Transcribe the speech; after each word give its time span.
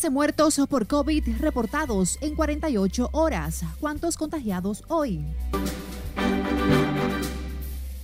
13 0.00 0.14
muertos 0.14 0.58
por 0.70 0.86
COVID 0.86 1.28
reportados 1.40 2.16
en 2.22 2.34
48 2.34 3.10
horas. 3.12 3.64
¿Cuántos 3.80 4.16
contagiados 4.16 4.82
hoy? 4.88 5.22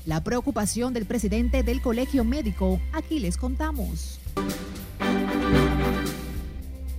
La 0.05 0.23
preocupación 0.23 0.93
del 0.93 1.07
presidente 1.07 1.63
del 1.63 1.81
Colegio 1.81 2.23
Médico, 2.23 2.79
aquí 2.93 3.19
les 3.19 3.39
contamos. 3.39 4.21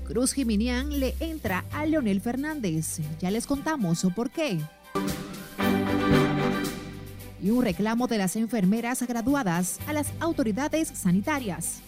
Cruz 0.08 0.34
Jiminián 0.34 1.00
le 1.00 1.14
entra 1.20 1.64
a 1.72 1.86
Leonel 1.86 2.20
Fernández, 2.20 3.00
ya 3.20 3.30
les 3.30 3.46
contamos 3.46 4.04
por 4.16 4.32
qué. 4.32 4.60
Y 7.40 7.52
un 7.52 7.64
reclamo 7.64 8.08
de 8.08 8.18
las 8.18 8.36
enfermeras 8.36 9.04
graduadas 9.08 9.80
a 9.86 9.94
las 9.94 10.08
autoridades 10.20 10.88
sanitarias. 10.88 11.84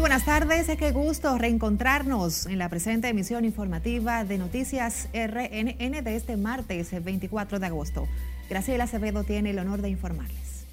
Buenas 0.00 0.24
tardes, 0.24 0.66
qué 0.78 0.92
gusto 0.92 1.36
reencontrarnos 1.36 2.46
en 2.46 2.58
la 2.58 2.70
presente 2.70 3.08
emisión 3.08 3.44
informativa 3.44 4.24
de 4.24 4.38
Noticias 4.38 5.10
RNN 5.12 6.02
de 6.02 6.16
este 6.16 6.38
martes 6.38 6.90
24 7.04 7.58
de 7.60 7.66
agosto. 7.66 8.08
Graciela 8.48 8.84
Acevedo 8.84 9.24
tiene 9.24 9.50
el 9.50 9.58
honor 9.58 9.82
de 9.82 9.90
informarles. 9.90 10.64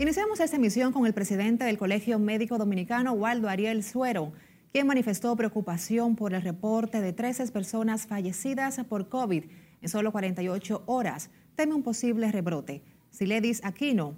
Iniciamos 0.00 0.40
esta 0.40 0.56
emisión 0.56 0.92
con 0.92 1.06
el 1.06 1.14
presidente 1.14 1.64
del 1.64 1.78
Colegio 1.78 2.18
Médico 2.18 2.58
Dominicano, 2.58 3.12
Waldo 3.12 3.48
Ariel 3.48 3.84
Suero, 3.84 4.32
quien 4.72 4.88
manifestó 4.88 5.36
preocupación 5.36 6.16
por 6.16 6.34
el 6.34 6.42
reporte 6.42 7.00
de 7.00 7.12
13 7.12 7.52
personas 7.52 8.04
fallecidas 8.08 8.80
por 8.88 9.08
COVID 9.08 9.44
en 9.80 9.88
solo 9.88 10.10
48 10.10 10.82
horas. 10.86 11.30
Teme 11.54 11.74
un 11.74 11.84
posible 11.84 12.32
rebrote. 12.32 12.82
Siledis 13.10 13.64
Aquino, 13.64 14.16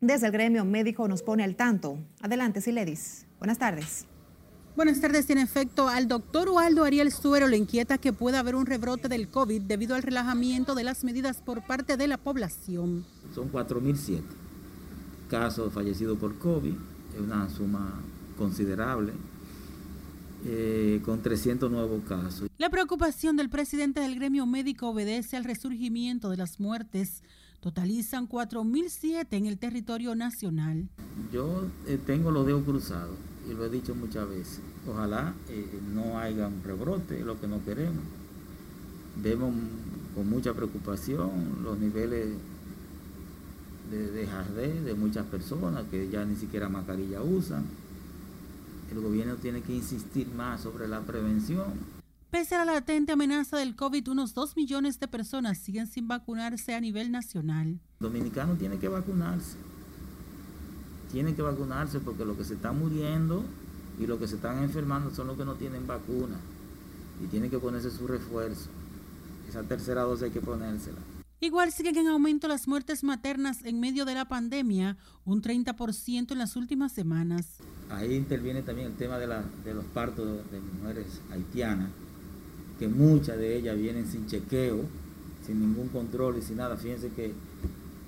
desde 0.00 0.26
el 0.26 0.32
gremio 0.32 0.64
médico 0.64 1.08
nos 1.08 1.22
pone 1.22 1.44
al 1.44 1.56
tanto. 1.56 1.98
Adelante, 2.20 2.60
Siledis. 2.60 3.26
Buenas 3.38 3.58
tardes. 3.58 4.06
Buenas 4.76 5.00
tardes. 5.00 5.28
En 5.30 5.38
efecto, 5.38 5.88
al 5.88 6.06
doctor 6.06 6.48
Waldo 6.50 6.84
Ariel 6.84 7.10
Suero 7.10 7.48
le 7.48 7.56
inquieta 7.56 7.98
que 7.98 8.12
pueda 8.12 8.38
haber 8.38 8.54
un 8.54 8.64
rebrote 8.64 9.08
del 9.08 9.28
COVID 9.28 9.62
debido 9.62 9.96
al 9.96 10.02
relajamiento 10.02 10.76
de 10.76 10.84
las 10.84 11.02
medidas 11.02 11.38
por 11.42 11.66
parte 11.66 11.96
de 11.96 12.06
la 12.06 12.16
población. 12.16 13.04
Son 13.34 13.50
4.007 13.50 14.20
casos 15.28 15.72
fallecidos 15.72 16.18
por 16.18 16.38
COVID, 16.38 16.74
es 17.14 17.20
una 17.20 17.48
suma 17.50 18.00
considerable. 18.36 19.12
Eh, 20.46 21.02
con 21.04 21.20
300 21.20 21.68
nuevos 21.68 22.04
casos. 22.08 22.48
La 22.58 22.70
preocupación 22.70 23.36
del 23.36 23.50
presidente 23.50 24.00
del 24.00 24.14
gremio 24.14 24.46
médico 24.46 24.90
obedece 24.90 25.36
al 25.36 25.42
resurgimiento 25.42 26.30
de 26.30 26.36
las 26.36 26.60
muertes 26.60 27.24
totalizan 27.60 28.28
4.007 28.28 29.26
en 29.30 29.46
el 29.46 29.58
territorio 29.58 30.14
nacional. 30.14 30.88
Yo 31.32 31.66
eh, 31.86 31.98
tengo 32.04 32.30
los 32.30 32.46
dedos 32.46 32.64
cruzados 32.64 33.16
y 33.48 33.54
lo 33.54 33.64
he 33.64 33.70
dicho 33.70 33.94
muchas 33.94 34.28
veces. 34.28 34.60
Ojalá 34.86 35.34
eh, 35.48 35.80
no 35.94 36.18
haya 36.18 36.46
un 36.46 36.62
rebrote, 36.62 37.20
lo 37.20 37.40
que 37.40 37.46
no 37.46 37.64
queremos. 37.64 38.04
Vemos 39.22 39.52
con 40.14 40.28
mucha 40.28 40.54
preocupación 40.54 41.58
los 41.62 41.78
niveles 41.78 42.28
de, 43.90 44.10
de 44.10 44.82
de 44.84 44.94
muchas 44.94 45.26
personas 45.26 45.84
que 45.90 46.08
ya 46.10 46.24
ni 46.24 46.36
siquiera 46.36 46.68
mascarilla 46.68 47.22
usan. 47.22 47.64
El 48.92 49.00
gobierno 49.00 49.34
tiene 49.36 49.62
que 49.62 49.74
insistir 49.74 50.28
más 50.28 50.60
sobre 50.60 50.88
la 50.88 51.00
prevención 51.00 51.97
Pese 52.30 52.54
a 52.54 52.64
la 52.66 52.74
latente 52.74 53.12
amenaza 53.12 53.56
del 53.56 53.74
COVID, 53.74 54.08
unos 54.08 54.34
2 54.34 54.54
millones 54.54 55.00
de 55.00 55.08
personas 55.08 55.56
siguen 55.56 55.86
sin 55.86 56.08
vacunarse 56.08 56.74
a 56.74 56.80
nivel 56.80 57.10
nacional. 57.10 57.80
Dominicano 58.00 58.54
tiene 58.56 58.78
que 58.78 58.86
vacunarse. 58.86 59.56
Tiene 61.10 61.34
que 61.34 61.40
vacunarse 61.40 62.00
porque 62.00 62.26
los 62.26 62.36
que 62.36 62.44
se 62.44 62.54
están 62.54 62.78
muriendo 62.78 63.44
y 63.98 64.06
los 64.06 64.18
que 64.18 64.28
se 64.28 64.36
están 64.36 64.62
enfermando 64.62 65.10
son 65.14 65.28
los 65.28 65.38
que 65.38 65.46
no 65.46 65.54
tienen 65.54 65.86
vacuna. 65.86 66.36
Y 67.24 67.28
tiene 67.28 67.48
que 67.48 67.58
ponerse 67.58 67.90
su 67.90 68.06
refuerzo. 68.06 68.68
Esa 69.48 69.62
tercera 69.62 70.02
dosis 70.02 70.24
hay 70.24 70.30
que 70.30 70.42
ponérsela. 70.42 70.98
Igual 71.40 71.72
siguen 71.72 71.96
en 71.96 72.08
aumento 72.08 72.46
las 72.46 72.68
muertes 72.68 73.04
maternas 73.04 73.64
en 73.64 73.80
medio 73.80 74.04
de 74.04 74.14
la 74.14 74.28
pandemia, 74.28 74.98
un 75.24 75.40
30% 75.40 76.32
en 76.32 76.38
las 76.38 76.56
últimas 76.56 76.92
semanas. 76.92 77.56
Ahí 77.88 78.14
interviene 78.14 78.60
también 78.60 78.88
el 78.88 78.96
tema 78.96 79.16
de, 79.18 79.28
de 79.64 79.72
los 79.72 79.84
partos 79.86 80.26
de 80.50 80.60
mujeres 80.60 81.22
haitianas 81.30 81.88
que 82.78 82.88
muchas 82.88 83.38
de 83.38 83.56
ellas 83.56 83.76
vienen 83.76 84.06
sin 84.06 84.26
chequeo, 84.26 84.80
sin 85.46 85.60
ningún 85.60 85.88
control 85.88 86.38
y 86.38 86.42
sin 86.42 86.58
nada. 86.58 86.76
Fíjense 86.76 87.10
que 87.10 87.32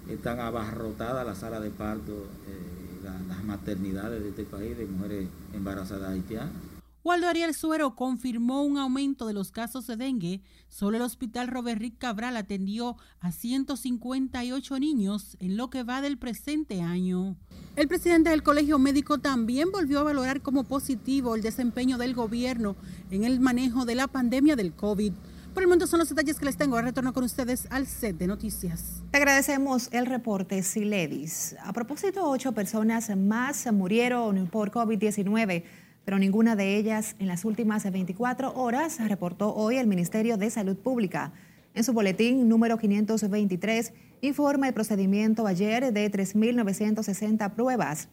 están 0.09 0.41
abarrotadas 0.41 1.27
las 1.27 1.39
salas 1.39 1.63
de 1.63 1.71
parto, 1.71 2.13
eh, 2.13 3.01
las 3.29 3.45
maternidades 3.45 4.23
de 4.23 4.29
este 4.29 4.45
país 4.45 4.77
de 4.77 4.87
mujeres 4.87 5.29
embarazadas 5.55 6.11
haitianas. 6.11 6.53
Waldo 7.03 7.28
Ariel 7.28 7.55
Suero 7.55 7.94
confirmó 7.94 8.62
un 8.62 8.77
aumento 8.77 9.27
de 9.27 9.33
los 9.33 9.50
casos 9.50 9.87
de 9.87 9.97
dengue. 9.97 10.43
Solo 10.69 10.99
el 10.99 11.03
hospital 11.03 11.49
Robert 11.49 11.81
Rick 11.81 11.97
Cabral 11.97 12.37
atendió 12.37 12.99
a 13.21 13.33
158 13.33 14.78
niños 14.78 15.39
en 15.41 15.56
lo 15.56 15.71
que 15.71 15.83
va 15.83 16.03
del 16.03 16.19
presente 16.19 16.83
año. 16.83 17.37
El 17.77 17.89
presidente 17.89 18.28
del 18.28 18.43
Colegio 18.43 18.78
Médico 18.78 19.16
también 19.16 19.72
volvió 19.72 20.00
a 20.00 20.03
valorar 20.03 20.43
como 20.43 20.65
positivo 20.65 21.34
el 21.34 21.41
desempeño 21.41 21.97
del 21.97 22.15
gobierno 22.15 22.77
en 23.10 23.25
el 23.25 23.41
manejo 23.41 23.87
de 23.87 23.94
la 23.94 24.06
pandemia 24.06 24.55
del 24.55 24.75
COVID. 24.75 25.15
Por 25.55 25.65
el 25.65 25.69
momento 25.69 25.87
son 25.89 25.99
los 25.99 26.09
detalles 26.09 26.39
que 26.39 26.44
les 26.44 26.56
tengo. 26.56 26.77
Ahora 26.77 26.89
retorno 26.89 27.12
con 27.12 27.25
ustedes 27.25 27.66
al 27.71 27.87
set 27.87 28.16
de 28.19 28.27
noticias. 28.27 29.03
Te 29.10 29.16
agradecemos 29.16 29.89
el 29.91 30.06
reporte, 30.06 30.62
Siledis. 30.62 31.56
A 31.65 31.72
propósito, 31.72 32.28
ocho 32.28 32.53
personas 32.53 33.10
más 33.16 33.66
murieron 33.72 34.47
por 34.47 34.71
COVID-19 34.71 35.65
pero 36.05 36.19
ninguna 36.19 36.56
de 36.56 36.77
ellas 36.77 37.16
en 37.19 37.28
las 37.28 37.44
últimas 37.44 37.91
24 37.91 38.55
horas 38.55 38.99
reportó 39.09 39.55
hoy 39.55 39.77
el 39.77 39.87
Ministerio 39.87 40.37
de 40.37 40.50
Salud 40.50 40.77
Pública. 40.77 41.33
En 41.75 41.84
su 41.84 41.93
boletín 41.93 42.49
número 42.49 42.78
523 42.78 43.93
informa 44.22 44.69
el 44.69 44.75
procedimiento 44.75 45.47
ayer 45.47 45.93
de 45.93 46.10
3.960 46.10 47.55
pruebas. 47.55 48.09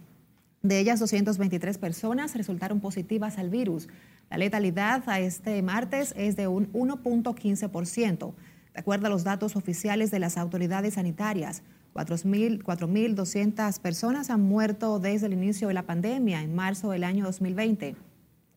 De 0.61 0.79
ellas, 0.79 0.99
223 0.99 1.77
personas 1.77 2.35
resultaron 2.35 2.79
positivas 2.79 3.37
al 3.37 3.49
virus. 3.49 3.87
La 4.29 4.37
letalidad 4.37 5.03
a 5.07 5.19
este 5.19 5.61
martes 5.61 6.13
es 6.17 6.35
de 6.35 6.47
un 6.47 6.71
1.15%. 6.73 8.33
De 8.73 8.79
acuerdo 8.79 9.07
a 9.07 9.09
los 9.09 9.23
datos 9.23 9.55
oficiales 9.55 10.11
de 10.11 10.19
las 10.19 10.37
autoridades 10.37 10.95
sanitarias, 10.95 11.63
4.200 12.05 13.79
personas 13.79 14.29
han 14.29 14.41
muerto 14.41 14.99
desde 14.99 15.27
el 15.27 15.33
inicio 15.33 15.67
de 15.67 15.73
la 15.73 15.83
pandemia 15.83 16.41
en 16.41 16.53
marzo 16.53 16.91
del 16.91 17.03
año 17.03 17.25
2020. 17.25 17.95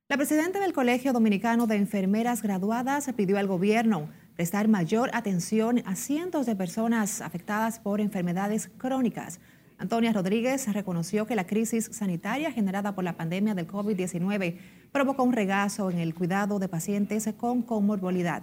La 0.09 0.17
presidenta 0.17 0.59
del 0.59 0.73
Colegio 0.73 1.13
Dominicano 1.13 1.69
de 1.69 1.77
Enfermeras 1.77 2.43
Graduadas 2.43 3.09
pidió 3.17 3.39
al 3.39 3.47
gobierno 3.47 4.09
prestar 4.35 4.67
mayor 4.67 5.11
atención 5.13 5.83
a 5.87 5.95
cientos 5.95 6.47
de 6.47 6.57
personas 6.57 7.21
afectadas 7.21 7.79
por 7.79 8.01
enfermedades 8.01 8.69
crónicas. 8.77 9.39
Antonia 9.79 10.13
Rodríguez 10.13 10.67
reconoció 10.73 11.27
que 11.27 11.37
la 11.37 11.47
crisis 11.47 11.91
sanitaria 11.93 12.51
generada 12.51 12.93
por 12.95 13.05
la 13.05 13.17
pandemia 13.17 13.55
del 13.55 13.69
COVID-19 13.69 14.59
provocó 14.91 15.23
un 15.23 15.33
regazo 15.33 15.91
en 15.91 15.99
el 15.99 16.15
cuidado 16.15 16.59
de 16.59 16.69
pacientes 16.69 17.29
con 17.37 17.63
comorbilidad. 17.63 18.43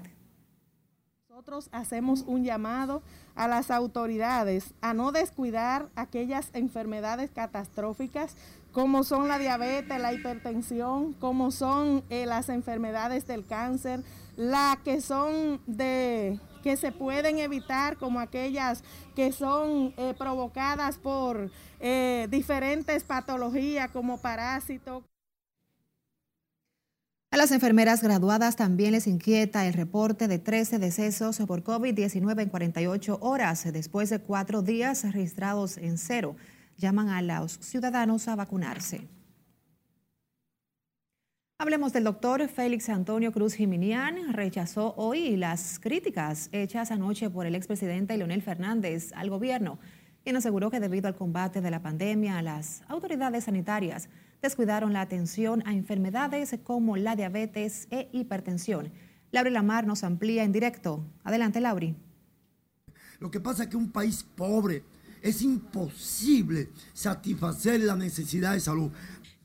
Hacemos 1.71 2.25
un 2.27 2.43
llamado 2.43 3.01
a 3.33 3.47
las 3.47 3.71
autoridades 3.71 4.73
a 4.81 4.93
no 4.93 5.13
descuidar 5.13 5.87
aquellas 5.95 6.49
enfermedades 6.53 7.31
catastróficas 7.31 8.35
como 8.73 9.05
son 9.05 9.29
la 9.29 9.39
diabetes, 9.39 9.97
la 9.97 10.11
hipertensión, 10.11 11.13
como 11.13 11.51
son 11.51 12.03
eh, 12.09 12.25
las 12.25 12.49
enfermedades 12.49 13.27
del 13.27 13.45
cáncer, 13.45 14.03
las 14.35 14.77
que 14.79 14.99
son 14.99 15.61
de 15.67 16.37
que 16.63 16.75
se 16.75 16.91
pueden 16.91 17.39
evitar, 17.39 17.95
como 17.95 18.19
aquellas 18.19 18.83
que 19.15 19.31
son 19.31 19.93
eh, 19.95 20.13
provocadas 20.17 20.97
por 20.97 21.49
eh, 21.79 22.27
diferentes 22.29 23.05
patologías 23.05 23.89
como 23.91 24.17
parásitos. 24.17 25.05
A 27.29 27.35
las 27.35 27.51
enfermeras 27.51 28.01
graduadas 28.01 28.55
también 28.55 28.93
les 28.93 29.05
inquieta 29.05 29.67
el 29.67 29.73
reporte 29.73 30.29
de 30.29 30.39
13 30.39 30.79
decesos 30.79 31.37
por 31.45 31.61
COVID-19 31.61 32.43
en 32.43 32.49
48 32.49 33.17
horas, 33.21 33.67
después 33.73 34.09
de 34.09 34.19
cuatro 34.19 34.61
días 34.61 35.03
registrados 35.03 35.77
en 35.77 35.97
cero. 35.97 36.37
Llaman 36.77 37.09
a 37.09 37.21
los 37.21 37.51
ciudadanos 37.59 38.29
a 38.29 38.37
vacunarse. 38.37 39.09
Hablemos 41.59 41.91
del 41.91 42.05
doctor 42.05 42.47
Félix 42.47 42.87
Antonio 42.87 43.33
Cruz 43.33 43.55
Jiminián. 43.55 44.31
Rechazó 44.31 44.93
hoy 44.95 45.35
las 45.35 45.79
críticas 45.79 46.47
hechas 46.53 46.91
anoche 46.91 47.29
por 47.29 47.45
el 47.45 47.55
expresidente 47.55 48.15
Leonel 48.15 48.41
Fernández 48.41 49.11
al 49.13 49.29
gobierno, 49.29 49.79
quien 50.23 50.37
aseguró 50.37 50.71
que 50.71 50.79
debido 50.79 51.09
al 51.09 51.15
combate 51.15 51.59
de 51.59 51.71
la 51.71 51.81
pandemia, 51.81 52.41
las 52.41 52.83
autoridades 52.87 53.43
sanitarias 53.43 54.07
descuidaron 54.41 54.93
la 54.93 55.01
atención 55.01 55.63
a 55.65 55.73
enfermedades 55.73 56.55
como 56.63 56.97
la 56.97 57.15
diabetes 57.15 57.87
e 57.91 58.09
hipertensión. 58.11 58.91
Lauri 59.31 59.51
Lamar 59.51 59.85
nos 59.85 60.03
amplía 60.03 60.43
en 60.43 60.51
directo. 60.51 61.03
Adelante, 61.23 61.59
Lauri. 61.59 61.95
Lo 63.19 63.31
que 63.31 63.39
pasa 63.39 63.63
es 63.63 63.69
que 63.69 63.77
un 63.77 63.91
país 63.91 64.23
pobre 64.23 64.83
es 65.21 65.41
imposible 65.41 66.69
satisfacer 66.93 67.81
la 67.81 67.95
necesidad 67.95 68.53
de 68.53 68.59
salud. 68.59 68.91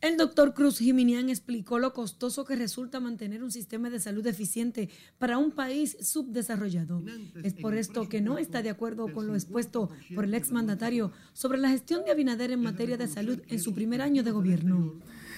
El 0.03 0.17
doctor 0.17 0.53
Cruz 0.53 0.79
Jiminián 0.79 1.29
explicó 1.29 1.79
lo 1.79 1.93
costoso 1.93 2.45
que 2.45 2.57
resulta 2.57 2.99
mantener 2.99 3.45
un 3.45 3.53
sistema 3.53 3.89
de 3.89 4.01
salud 4.01 4.27
eficiente 4.27 4.91
para 5.17 5.39
un 5.39 5.53
país 5.53 5.97
subdesarrollado. 6.01 7.05
Es 7.45 7.55
por 7.55 7.77
esto 7.77 8.09
que 8.09 8.21
no 8.21 8.37
está 8.37 8.63
de 8.63 8.71
acuerdo 8.71 9.13
con 9.13 9.29
lo 9.29 9.37
expuesto 9.37 9.91
por 10.13 10.25
el 10.25 10.35
exmandatario 10.35 11.13
sobre 11.35 11.59
la 11.59 11.71
gestión 11.71 12.05
de 12.05 12.11
Abinader 12.11 12.51
en 12.51 12.65
materia 12.65 12.97
de 12.97 13.07
salud 13.07 13.39
en 13.47 13.61
su 13.61 13.75
primer 13.75 14.03
año 14.03 14.25
de 14.25 14.33
gobierno. 14.33 14.95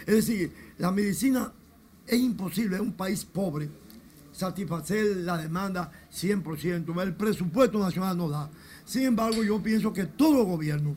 Es 0.06 0.14
decir, 0.14 0.50
la 0.78 0.90
medicina 0.90 1.52
es 2.06 2.19
imposible 2.19 2.76
en 2.76 2.84
un 2.84 2.93
país 2.94 3.22
pobre 3.22 3.69
satisfacer 4.32 5.19
la 5.19 5.37
demanda 5.37 5.93
100%. 6.11 7.02
El 7.02 7.14
presupuesto 7.14 7.78
nacional 7.78 8.16
no 8.16 8.31
da. 8.31 8.50
Sin 8.87 9.02
embargo, 9.02 9.44
yo 9.44 9.62
pienso 9.62 9.93
que 9.93 10.06
todos 10.06 10.37
los 10.37 10.46
gobiernos 10.46 10.96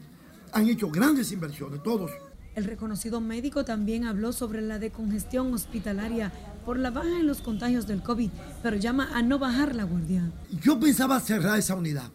han 0.53 0.69
hecho 0.69 0.89
grandes 0.89 1.33
inversiones, 1.33 1.83
todos 1.83 2.09
el 2.57 2.63
reconocido 2.63 3.21
médico 3.21 3.65
también 3.65 4.05
habló 4.05 4.33
sobre 4.33 4.61
la 4.63 4.79
decongestión 4.79 5.53
hospitalaria 5.53 6.33
por 6.65 6.79
la 6.79 6.89
baja 6.89 7.19
en 7.19 7.27
los 7.27 7.41
contagios 7.41 7.85
del 7.85 8.01
COVID, 8.01 8.31
pero 8.63 8.75
llama 8.77 9.09
a 9.13 9.21
no 9.21 9.37
bajar 9.37 9.75
la 9.75 9.83
guardia. 9.83 10.31
Yo 10.63 10.79
pensaba 10.79 11.19
cerrar 11.19 11.59
esa 11.59 11.75
unidad, 11.75 12.09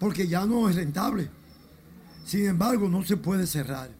porque 0.00 0.26
ya 0.26 0.44
no 0.46 0.68
es 0.68 0.74
rentable. 0.74 1.30
Sin 2.24 2.44
embargo, 2.44 2.88
no 2.88 3.04
se 3.04 3.16
puede 3.16 3.46
cerrar. 3.46 3.90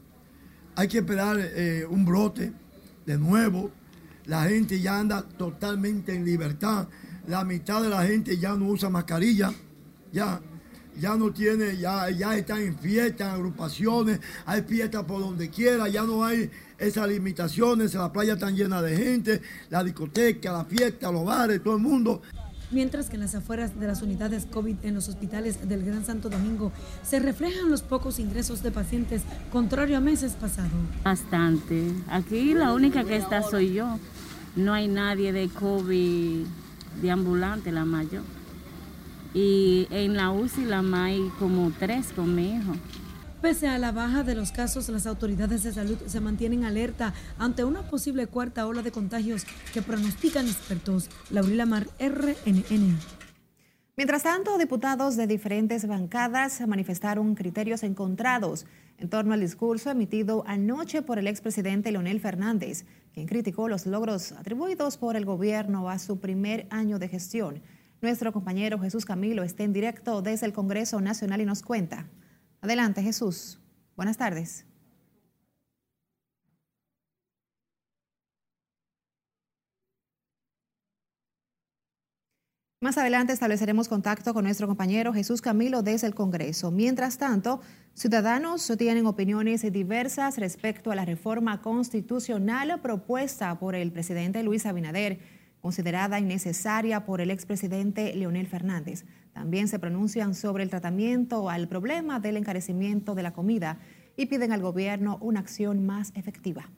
Hay 0.75 0.89
que 0.89 0.97
esperar 0.97 1.37
eh, 1.39 1.85
un 1.89 2.03
brote 2.03 2.51
de 3.05 3.17
nuevo. 3.17 3.71
La 4.25 4.43
gente 4.43 4.81
ya 4.81 4.99
anda 4.99 5.21
totalmente 5.21 6.13
en 6.13 6.25
libertad. 6.25 6.89
La 7.27 7.45
mitad 7.45 7.81
de 7.81 7.87
la 7.87 8.03
gente 8.03 8.37
ya 8.37 8.53
no 8.55 8.65
usa 8.65 8.89
mascarilla. 8.89 9.53
Ya 10.11 10.41
ya 10.99 11.15
no 11.15 11.31
tiene, 11.31 11.77
ya, 11.77 12.09
ya 12.09 12.35
están 12.35 12.61
en 12.61 12.77
fiestas, 12.77 13.27
en 13.27 13.33
agrupaciones, 13.35 14.19
hay 14.45 14.61
fiestas 14.63 15.03
por 15.03 15.19
donde 15.19 15.49
quiera, 15.49 15.87
ya 15.87 16.03
no 16.03 16.23
hay 16.23 16.49
esas 16.77 17.07
limitaciones, 17.07 17.93
la 17.93 18.11
playa 18.11 18.33
están 18.33 18.55
llena 18.55 18.81
de 18.81 18.97
gente, 18.97 19.41
la 19.69 19.83
discoteca, 19.83 20.51
la 20.51 20.65
fiesta, 20.65 21.11
los 21.11 21.25
bares, 21.25 21.61
todo 21.63 21.75
el 21.75 21.81
mundo. 21.81 22.21
Mientras 22.71 23.09
que 23.09 23.15
en 23.15 23.21
las 23.21 23.35
afueras 23.35 23.77
de 23.77 23.85
las 23.85 24.01
unidades 24.01 24.45
COVID 24.45 24.77
en 24.83 24.95
los 24.95 25.09
hospitales 25.09 25.67
del 25.67 25.83
Gran 25.83 26.05
Santo 26.05 26.29
Domingo 26.29 26.71
se 27.03 27.19
reflejan 27.19 27.69
los 27.69 27.81
pocos 27.81 28.17
ingresos 28.17 28.63
de 28.63 28.71
pacientes, 28.71 29.23
contrario 29.51 29.97
a 29.97 29.99
meses 29.99 30.33
pasados. 30.39 30.71
Bastante. 31.03 31.91
Aquí 32.07 32.53
la 32.53 32.73
única 32.73 33.03
que 33.03 33.17
está 33.17 33.43
soy 33.43 33.73
yo. 33.73 33.99
No 34.55 34.73
hay 34.73 34.87
nadie 34.87 35.33
de 35.33 35.49
COVID 35.49 36.45
de 37.01 37.11
ambulante, 37.11 37.71
la 37.73 37.83
mayor 37.83 38.23
y 39.33 39.87
en 39.91 40.15
la 40.15 40.31
UCI 40.31 40.65
la 40.65 40.83
hay 40.93 41.29
como 41.39 41.71
tres 41.71 42.11
con 42.13 42.35
mi 42.35 42.55
hijo. 42.55 42.73
Pese 43.41 43.67
a 43.67 43.79
la 43.79 43.91
baja 43.91 44.23
de 44.23 44.35
los 44.35 44.51
casos, 44.51 44.87
las 44.89 45.07
autoridades 45.07 45.63
de 45.63 45.73
salud 45.73 45.97
se 46.05 46.19
mantienen 46.19 46.63
alerta 46.63 47.15
ante 47.39 47.63
una 47.63 47.81
posible 47.81 48.27
cuarta 48.27 48.67
ola 48.67 48.83
de 48.83 48.91
contagios 48.91 49.45
que 49.73 49.81
pronostican 49.81 50.45
expertos. 50.45 51.09
Laurila 51.31 51.65
Mar, 51.65 51.87
RNN. 51.99 52.99
Mientras 53.97 54.23
tanto, 54.23 54.57
diputados 54.59 55.15
de 55.15 55.25
diferentes 55.25 55.87
bancadas 55.87 56.61
manifestaron 56.67 57.33
criterios 57.33 57.81
encontrados 57.81 58.67
en 58.99 59.09
torno 59.09 59.33
al 59.33 59.41
discurso 59.41 59.89
emitido 59.89 60.43
anoche 60.45 61.01
por 61.01 61.17
el 61.17 61.27
expresidente 61.27 61.91
Leonel 61.91 62.19
Fernández, 62.19 62.85
quien 63.13 63.25
criticó 63.25 63.67
los 63.67 63.87
logros 63.87 64.33
atribuidos 64.33 64.97
por 64.97 65.15
el 65.15 65.25
gobierno 65.25 65.89
a 65.89 65.97
su 65.97 66.19
primer 66.19 66.67
año 66.69 66.99
de 66.99 67.07
gestión. 67.07 67.61
Nuestro 68.01 68.33
compañero 68.33 68.79
Jesús 68.79 69.05
Camilo 69.05 69.43
está 69.43 69.63
en 69.63 69.73
directo 69.73 70.23
desde 70.23 70.47
el 70.47 70.53
Congreso 70.53 70.99
Nacional 71.01 71.39
y 71.39 71.45
nos 71.45 71.61
cuenta. 71.61 72.09
Adelante, 72.59 73.03
Jesús. 73.03 73.59
Buenas 73.95 74.17
tardes. 74.17 74.65
Más 82.83 82.97
adelante 82.97 83.33
estableceremos 83.33 83.87
contacto 83.87 84.33
con 84.33 84.45
nuestro 84.45 84.65
compañero 84.65 85.13
Jesús 85.13 85.39
Camilo 85.39 85.83
desde 85.83 86.07
el 86.07 86.15
Congreso. 86.15 86.71
Mientras 86.71 87.19
tanto, 87.19 87.61
ciudadanos 87.93 88.73
tienen 88.79 89.05
opiniones 89.05 89.61
diversas 89.71 90.39
respecto 90.39 90.89
a 90.89 90.95
la 90.95 91.05
reforma 91.05 91.61
constitucional 91.61 92.81
propuesta 92.81 93.59
por 93.59 93.75
el 93.75 93.91
presidente 93.91 94.41
Luis 94.41 94.65
Abinader 94.65 95.19
considerada 95.61 96.19
innecesaria 96.19 97.05
por 97.05 97.21
el 97.21 97.31
expresidente 97.31 98.13
Leonel 98.15 98.47
Fernández. 98.47 99.05
También 99.33 99.67
se 99.67 99.79
pronuncian 99.79 100.35
sobre 100.35 100.63
el 100.63 100.69
tratamiento 100.69 101.49
al 101.49 101.67
problema 101.67 102.19
del 102.19 102.37
encarecimiento 102.37 103.15
de 103.15 103.23
la 103.23 103.31
comida 103.31 103.77
y 104.17 104.25
piden 104.25 104.51
al 104.51 104.61
gobierno 104.61 105.17
una 105.21 105.39
acción 105.39 105.85
más 105.85 106.11
efectiva. 106.15 106.69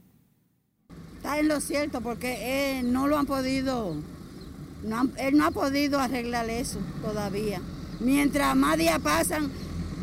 Está 1.16 1.40
en 1.40 1.48
lo 1.48 1.62
cierto 1.62 2.02
porque 2.02 2.82
no 2.86 3.08
lo 3.08 3.18
han 3.18 3.26
podido, 3.26 3.96
él 5.18 5.38
no 5.38 5.46
ha 5.46 5.52
podido 5.52 6.00
arreglar 6.00 6.50
eso 6.50 6.80
todavía. 7.02 7.62
Mientras 8.02 8.56
más 8.56 8.78
días 8.78 9.00
pasan, 9.00 9.50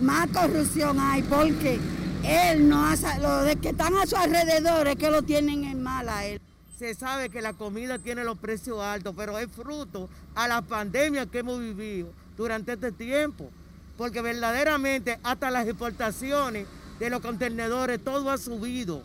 más 0.00 0.28
corrupción 0.28 0.98
hay 0.98 1.22
porque 1.22 1.78
él 2.24 2.68
no 2.68 2.86
hace, 2.86 3.06
los 3.20 3.54
que 3.56 3.68
están 3.68 3.94
a 3.94 4.06
su 4.06 4.16
alrededor 4.16 4.88
es 4.88 4.96
que 4.96 5.10
lo 5.10 5.22
tienen 5.22 5.64
en 5.64 5.82
mal 5.82 6.08
a 6.08 6.24
él 6.24 6.40
se 6.80 6.94
sabe 6.94 7.28
que 7.28 7.42
la 7.42 7.52
comida 7.52 7.98
tiene 7.98 8.24
los 8.24 8.38
precios 8.38 8.80
altos, 8.80 9.14
pero 9.14 9.38
es 9.38 9.48
fruto 9.52 10.08
a 10.34 10.48
la 10.48 10.62
pandemia 10.62 11.26
que 11.26 11.40
hemos 11.40 11.60
vivido 11.60 12.08
durante 12.38 12.72
este 12.72 12.90
tiempo. 12.90 13.50
Porque 13.98 14.22
verdaderamente 14.22 15.18
hasta 15.22 15.50
las 15.50 15.68
exportaciones 15.68 16.66
de 16.98 17.10
los 17.10 17.20
contenedores, 17.20 18.02
todo 18.02 18.30
ha 18.30 18.38
subido. 18.38 19.02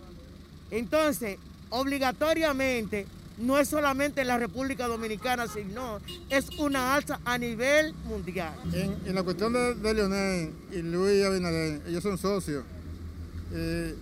Entonces, 0.72 1.38
obligatoriamente, 1.70 3.08
no 3.39 3.60
es 3.60 3.67
solamente 3.67 4.22
en 4.22 4.27
la 4.27 4.38
República 4.38 4.88
Dominicana, 4.88 5.46
sino 5.50 6.00
es 6.29 6.48
una 6.58 6.96
alza 6.96 7.20
a 7.25 7.38
nivel 7.38 7.94
mundial. 8.05 8.53
En, 8.72 9.13
la 9.13 9.24
cuestión 9.24 9.51
de, 9.51 9.94
Leonel 9.94 10.53
y 10.72 10.82
Luis 10.82 11.25
Abinader, 11.25 11.82
ellos 11.86 12.03
son 12.03 12.17
socios. 12.17 12.63
Eh, 13.51 13.96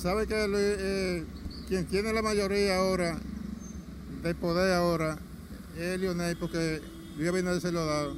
¿Sabe 0.00 0.26
que 0.26 0.48
Luis, 0.48 0.62
eh, 0.62 1.24
quien 1.70 1.86
tiene 1.86 2.12
la 2.12 2.20
mayoría 2.20 2.78
ahora, 2.78 3.16
de 4.24 4.34
poder 4.34 4.72
ahora, 4.72 5.16
es 5.78 6.00
Lionel, 6.00 6.36
porque 6.36 6.80
Luis 7.16 7.28
Abinader 7.28 7.60
se 7.60 7.70
lo 7.70 7.78
ha 7.78 7.84
dado. 7.84 8.16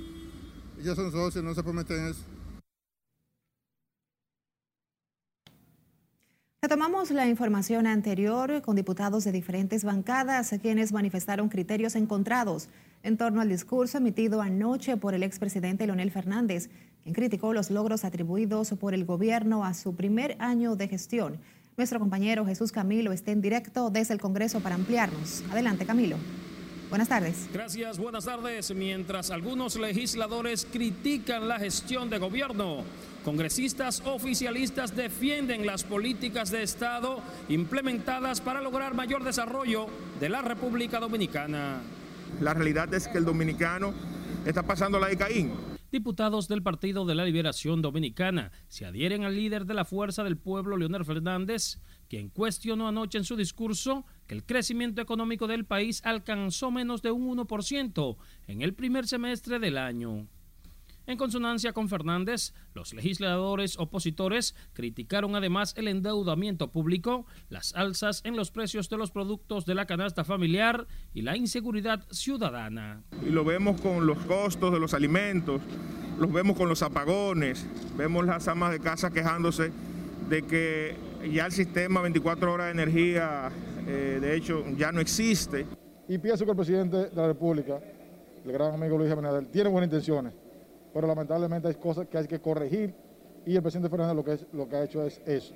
Ellos 0.81 0.97
son 0.97 1.13
socios, 1.13 1.45
no 1.45 1.55
se 1.55 1.63
prometen 1.63 2.07
eso. 2.07 2.23
Retomamos 6.63 7.11
la 7.11 7.29
información 7.29 7.87
anterior 7.87 8.63
con 8.63 8.75
diputados 8.75 9.25
de 9.25 9.33
diferentes 9.33 9.85
bancadas 9.85 10.55
quienes 10.63 10.91
manifestaron 10.91 11.51
criterios 11.51 11.95
encontrados 11.95 12.71
en 13.03 13.19
torno 13.19 13.43
al 13.43 13.51
discurso 13.51 13.99
emitido 13.99 14.41
anoche 14.41 14.97
por 14.97 15.13
el 15.13 15.23
expresidente 15.23 15.85
Leonel 15.85 16.11
Fernández, 16.11 16.71
quien 17.03 17.15
criticó 17.15 17.53
los 17.53 17.71
logros 17.71 18.07
atribuidos 18.07 18.71
por 18.81 18.95
el 18.95 19.05
gobierno 19.05 19.63
a 19.63 19.75
su 19.75 19.95
primer 19.95 20.37
año 20.39 20.75
de 20.75 20.89
gestión 20.89 21.39
nuestro 21.77 21.99
compañero 21.99 22.45
Jesús 22.45 22.73
Camilo 22.73 23.13
está 23.13 23.31
en 23.31 23.41
directo 23.41 23.91
desde 23.91 24.15
el 24.15 24.21
Congreso 24.21 24.61
para 24.61 24.75
ampliarnos. 24.75 25.43
Adelante, 25.51 25.87
Camilo. 25.87 26.17
Buenas 26.91 27.09
tardes. 27.09 27.49
Gracias, 27.51 27.99
buenas 27.99 28.27
tardes. 28.27 28.75
Mientras 28.75 29.31
algunos 29.31 29.77
legisladores 29.77 30.67
critican 30.71 31.49
la 31.49 31.59
gestión 31.59 32.11
de 32.11 32.19
gobierno, 32.19 32.85
congresistas 33.25 34.03
oficialistas 34.05 34.95
defienden 34.95 35.65
las 35.65 35.85
políticas 35.85 36.51
de 36.51 36.63
Estado 36.63 37.23
implementadas 37.49 38.43
para 38.43 38.61
lograr 38.61 38.93
mayor 38.93 39.25
desarrollo 39.25 39.87
de 40.21 40.29
la 40.29 40.43
República 40.43 41.01
Dominicana. 41.01 41.81
La 42.43 42.53
realidad 42.53 42.93
es 42.93 43.09
que 43.09 43.17
el 43.17 43.25
dominicano 43.25 43.95
está 44.45 44.63
pasando 44.63 45.01
la 45.01 45.09
de 45.09 45.17
Caín 45.17 45.72
diputados 45.93 46.49
del 46.49 46.63
Partido 46.63 47.05
de 47.05 47.15
la 47.15 47.25
Liberación 47.25 47.83
Dominicana 47.83 48.51
se 48.67 48.87
adhieren 48.87 49.25
al 49.25 49.37
líder 49.37 49.67
de 49.67 49.75
la 49.75 49.85
Fuerza 49.85 50.25
del 50.25 50.39
Pueblo, 50.39 50.77
Leonel 50.77 51.05
Fernández, 51.05 51.79
quien 52.09 52.31
cuestionó 52.31 52.89
anoche 52.89 53.19
en 53.19 53.25
su 53.25 53.37
discurso 53.37 54.05
que 54.27 54.35
el 54.35 54.45
crecimiento 54.45 55.03
económico 55.03 55.47
del 55.47 55.67
país 55.67 56.01
alcanzó 56.05 56.71
menos 56.71 57.03
de 57.03 57.13
un 57.13 57.37
1% 57.37 58.17
en 58.49 58.63
el 58.63 58.75
primer 58.75 59.07
semestre 59.07 59.59
del 59.59 59.79
año. 59.79 60.27
En 61.05 61.19
consonancia 61.19 61.73
con 61.73 61.89
Fernández, 61.89 62.55
los 62.75 62.95
legisladores 62.95 63.77
opositores 63.77 64.55
criticaron 64.73 65.35
además 65.35 65.75
el 65.77 65.89
endeudamiento 65.89 66.71
público, 66.71 67.27
las 67.49 67.75
alzas 67.75 68.21
en 68.25 68.37
los 68.37 68.53
precios 68.53 68.89
de 68.89 68.99
los 68.99 69.11
productos 69.11 69.67
de 69.67 69.75
la 69.75 69.87
canasta 69.87 70.23
familiar 70.23 70.87
y 71.13 71.23
la 71.23 71.37
inseguridad 71.37 72.07
ciudadana. 72.13 73.03
Y 73.27 73.31
lo 73.31 73.45
vemos 73.45 73.81
con 73.81 74.07
los 74.07 74.19
costos 74.19 74.73
de 74.73 74.79
los 74.79 74.95
alimentos, 74.95 75.61
los 76.21 76.33
vemos 76.33 76.57
con 76.57 76.69
los 76.69 76.83
apagones, 76.83 77.67
vemos 77.97 78.25
las 78.25 78.47
amas 78.47 78.71
de 78.71 78.79
casa 78.79 79.11
quejándose 79.11 79.73
de 80.29 80.43
que 80.43 80.97
ya 81.33 81.47
el 81.47 81.53
sistema 81.53 82.01
24 82.01 82.53
horas 82.53 82.67
de 82.67 82.81
energía, 82.81 83.51
eh, 83.89 84.19
de 84.21 84.37
hecho, 84.37 84.65
ya 84.77 84.93
no 84.93 85.01
existe. 85.01 85.67
Y 86.09 86.19
pienso 86.19 86.45
que 86.45 86.53
el 86.53 86.57
presidente 86.57 86.97
de 86.97 87.17
la 87.17 87.27
República, 87.27 87.81
el 88.45 88.53
gran 88.53 88.75
amigo 88.75 88.99
Luis 88.99 89.11
Abinader, 89.11 89.47
tiene 89.47 89.69
buenas 89.69 89.89
intenciones 89.89 90.33
pero 90.93 91.07
lamentablemente 91.07 91.69
hay 91.69 91.75
cosas 91.75 92.09
que 92.09 92.19
hay 92.19 92.27
que 92.27 92.41
corregir 92.41 92.95
y 93.47 93.57
el 93.57 93.63
presidente 93.63 93.89
Fernández 93.89 94.17
lo 94.17 94.25
que, 94.25 94.33
es, 94.35 94.47
lo 94.53 94.69
que 94.69 94.77
ha 94.77 94.85
hecho 94.85 95.05
es 95.05 95.21
eso. 95.27 95.55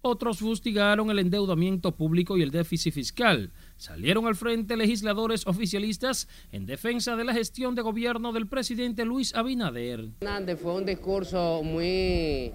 Otros 0.00 0.38
fustigaron 0.38 1.10
el 1.10 1.18
endeudamiento 1.18 1.96
público 1.96 2.36
y 2.36 2.42
el 2.42 2.52
déficit 2.52 2.94
fiscal. 2.94 3.52
Salieron 3.76 4.26
al 4.26 4.36
frente 4.36 4.76
legisladores 4.76 5.44
oficialistas 5.46 6.28
en 6.52 6.66
defensa 6.66 7.16
de 7.16 7.24
la 7.24 7.34
gestión 7.34 7.74
de 7.74 7.82
gobierno 7.82 8.32
del 8.32 8.46
presidente 8.46 9.04
Luis 9.04 9.34
Abinader. 9.34 10.10
Fernández 10.20 10.60
fue 10.60 10.74
un 10.74 10.86
discurso 10.86 11.62
muy 11.64 12.52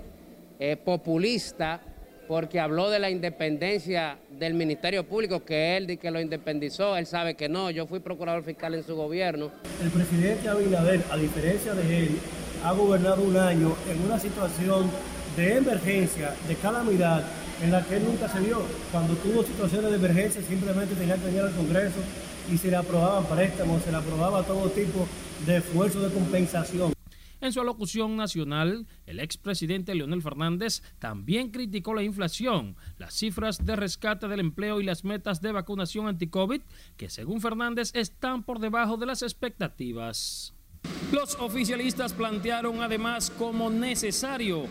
eh, 0.60 0.78
populista 0.86 1.93
porque 2.28 2.60
habló 2.60 2.90
de 2.90 3.00
la 3.00 3.10
independencia 3.10 4.18
del 4.40 4.54
Ministerio 4.54 5.04
Público, 5.04 5.44
que 5.44 5.78
él 5.78 5.98
que 6.00 6.12
lo 6.12 6.20
independizó, 6.20 6.98
él 6.98 7.06
sabe 7.06 7.36
que 7.36 7.50
no, 7.50 7.70
yo 7.70 7.86
fui 7.86 8.00
procurador 8.00 8.44
fiscal 8.44 8.74
en 8.74 8.84
su 8.84 8.96
gobierno. 8.96 9.52
El 9.82 9.90
presidente 9.90 10.50
Abinader, 10.50 11.02
a 11.12 11.18
diferencia 11.18 11.74
de 11.74 12.00
él, 12.04 12.20
ha 12.64 12.72
gobernado 12.72 13.22
un 13.24 13.38
año 13.38 13.76
en 13.92 14.02
una 14.06 14.20
situación 14.20 14.90
de 15.36 15.58
emergencia, 15.58 16.34
de 16.48 16.56
calamidad, 16.56 17.24
en 17.62 17.72
la 17.72 17.82
que 17.84 17.98
él 17.98 18.04
nunca 18.06 18.28
se 18.30 18.40
vio. 18.40 18.62
Cuando 18.92 19.16
tuvo 19.16 19.44
situaciones 19.44 19.92
de 19.92 19.98
emergencia 19.98 20.42
simplemente 20.42 20.96
tenía 20.96 21.16
que 21.16 21.26
venir 21.26 21.42
al 21.42 21.52
Congreso 21.52 22.00
y 22.52 22.58
se 22.58 22.70
le 22.70 22.76
aprobaban 22.76 23.26
préstamos, 23.26 23.84
se 23.84 23.92
le 23.92 23.98
aprobaba 23.98 24.44
todo 24.44 24.70
tipo 24.70 25.08
de 25.46 25.58
esfuerzo 25.58 26.02
de 26.02 26.14
compensación. 26.14 26.94
En 27.44 27.52
su 27.52 27.60
alocución 27.60 28.16
nacional, 28.16 28.88
el 29.06 29.20
expresidente 29.20 29.94
Leonel 29.94 30.22
Fernández 30.22 30.82
también 30.98 31.52
criticó 31.52 31.94
la 31.94 32.02
inflación, 32.02 32.78
las 32.98 33.16
cifras 33.16 33.66
de 33.66 33.76
rescate 33.76 34.30
del 34.30 34.40
empleo 34.40 34.80
y 34.80 34.86
las 34.86 35.04
metas 35.04 35.42
de 35.42 35.52
vacunación 35.52 36.08
anti-COVID, 36.08 36.62
que 36.96 37.10
según 37.10 37.42
Fernández 37.42 37.92
están 37.96 38.44
por 38.44 38.60
debajo 38.60 38.96
de 38.96 39.08
las 39.08 39.24
expectativas. 39.24 40.54
Los 41.12 41.36
oficialistas 41.36 42.14
plantearon 42.14 42.82
además 42.82 43.30
como 43.30 43.70
necesario 43.70 44.68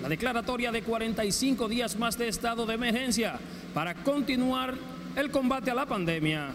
la 0.00 0.08
declaratoria 0.08 0.72
de 0.72 0.80
45 0.80 1.68
días 1.68 1.98
más 1.98 2.16
de 2.16 2.28
estado 2.28 2.64
de 2.64 2.72
emergencia 2.72 3.38
para 3.74 3.96
continuar 3.96 4.76
el 5.14 5.30
combate 5.30 5.70
a 5.70 5.74
la 5.74 5.84
pandemia. 5.84 6.52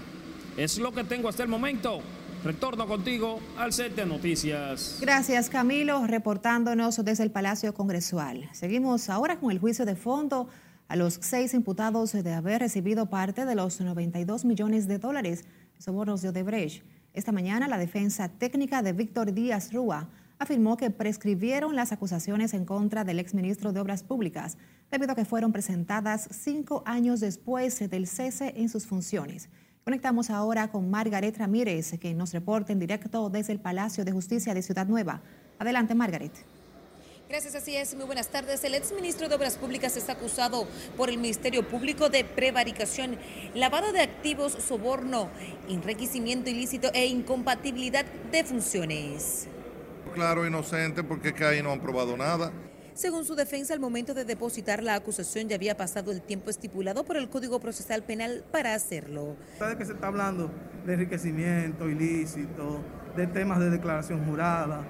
Es 0.58 0.80
lo 0.80 0.92
que 0.92 1.04
tengo 1.04 1.30
hasta 1.30 1.44
el 1.44 1.50
momento. 1.50 2.02
Retorno 2.44 2.88
contigo 2.88 3.40
al 3.58 3.74
set 3.74 3.96
de 3.96 4.06
noticias. 4.06 4.98
Gracias 5.02 5.50
Camilo, 5.50 6.08
reportándonos 6.08 7.04
desde 7.04 7.24
el 7.24 7.32
Palacio 7.32 7.74
Congresual. 7.74 8.48
Seguimos 8.54 9.10
ahora 9.10 9.40
con 9.40 9.52
el 9.52 9.60
juicio 9.60 9.86
de 9.86 9.98
fondo 9.98 10.48
a 10.88 10.96
los 10.96 11.20
seis 11.22 11.54
imputados 11.54 12.14
de 12.14 12.34
haber 12.34 12.62
recibido 12.62 13.08
parte 13.10 13.46
de 13.46 13.56
los 13.56 13.82
92 13.82 14.46
millones 14.46 14.88
de 14.88 15.00
dólares 15.00 15.44
de 15.76 15.82
sobornos 15.82 16.22
de 16.22 16.30
Odebrecht. 16.30 16.84
Esta 17.14 17.34
mañana 17.34 17.68
la 17.68 17.78
defensa 17.78 18.30
técnica 18.30 18.82
de 18.82 18.94
Víctor 18.94 19.34
Díaz 19.34 19.74
Rúa 19.74 20.08
afirmó 20.38 20.78
que 20.78 20.92
prescribieron 20.92 21.76
las 21.76 21.92
acusaciones 21.92 22.54
en 22.54 22.64
contra 22.64 23.04
del 23.04 23.20
exministro 23.20 23.74
de 23.74 23.82
Obras 23.82 24.04
Públicas 24.04 24.58
debido 24.90 25.12
a 25.12 25.16
que 25.16 25.26
fueron 25.26 25.52
presentadas 25.52 26.30
cinco 26.32 26.84
años 26.86 27.20
después 27.20 27.78
del 27.90 28.08
cese 28.08 28.54
en 28.56 28.70
sus 28.70 28.88
funciones. 28.88 29.50
Conectamos 29.90 30.30
ahora 30.30 30.68
con 30.68 30.92
Margaret 30.92 31.36
Ramírez, 31.36 31.98
que 32.00 32.14
nos 32.14 32.32
reporta 32.32 32.72
en 32.72 32.78
directo 32.78 33.32
desde 33.32 33.54
el 33.54 33.60
Palacio 33.60 34.06
de 34.06 34.12
Justicia 34.12 34.54
de 34.54 34.62
Ciudad 34.62 34.86
Nueva. 34.86 35.24
Adelante, 35.58 35.96
Margaret. 35.96 36.32
Gracias, 37.28 37.56
así 37.56 37.76
es. 37.76 37.96
Muy 37.96 38.06
buenas 38.06 38.28
tardes. 38.28 38.64
El 38.64 38.76
exministro 38.76 39.28
de 39.28 39.34
Obras 39.34 39.58
Públicas 39.58 39.98
está 39.98 40.14
acusado 40.14 40.68
por 40.96 41.10
el 41.10 41.18
Ministerio 41.18 41.68
Público 41.68 42.10
de 42.10 42.24
prevaricación, 42.24 43.18
lavado 43.56 43.92
de 43.92 44.02
activos, 44.02 44.52
soborno, 44.52 45.32
enriquecimiento 45.68 46.52
ilícito 46.52 46.92
e 46.94 47.08
incompatibilidad 47.08 48.06
de 48.32 48.44
funciones. 48.44 49.48
Claro, 50.14 50.46
inocente, 50.46 51.04
porque 51.04 51.30
es 51.30 51.34
que 51.34 51.46
ahí 51.46 51.64
no 51.64 51.72
han 51.72 51.82
probado 51.82 52.16
nada. 52.16 52.54
Según 53.00 53.24
su 53.24 53.34
defensa, 53.34 53.74
al 53.74 53.80
momento 53.80 54.14
de 54.14 54.26
depositar 54.26 54.84
la 54.84 54.94
acusación 54.94 55.48
ya 55.48 55.56
había 55.56 55.78
pasado 55.78 56.12
el 56.12 56.22
tiempo 56.22 56.50
estipulado 56.50 57.06
por 57.06 57.16
el 57.16 57.30
Código 57.30 57.58
Procesal 57.62 58.04
Penal 58.04 58.44
para 58.52 58.74
hacerlo. 58.74 59.38
¿Sabe 59.58 59.78
que 59.78 59.86
se 59.86 59.94
está 59.94 60.08
hablando 60.08 60.52
de 60.86 60.96
enriquecimiento 60.96 61.90
ilícito, 61.90 62.82
de 63.16 63.26
temas 63.26 63.60
de 63.60 63.70
declaración 63.70 64.26
jurada, 64.26 64.82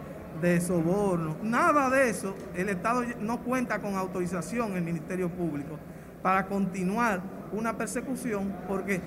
de 0.42 0.60
soborno? 0.60 1.38
Nada 1.44 1.92
de 1.92 2.10
eso. 2.10 2.34
El 2.56 2.70
Estado 2.70 3.04
no 3.20 3.44
cuenta 3.44 3.78
con 3.80 3.94
autorización 3.94 4.76
el 4.76 4.82
Ministerio 4.82 5.30
Público 5.30 5.78
para 6.24 6.48
continuar 6.48 7.22
una 7.52 7.78
persecución 7.78 8.56
porque 8.68 9.02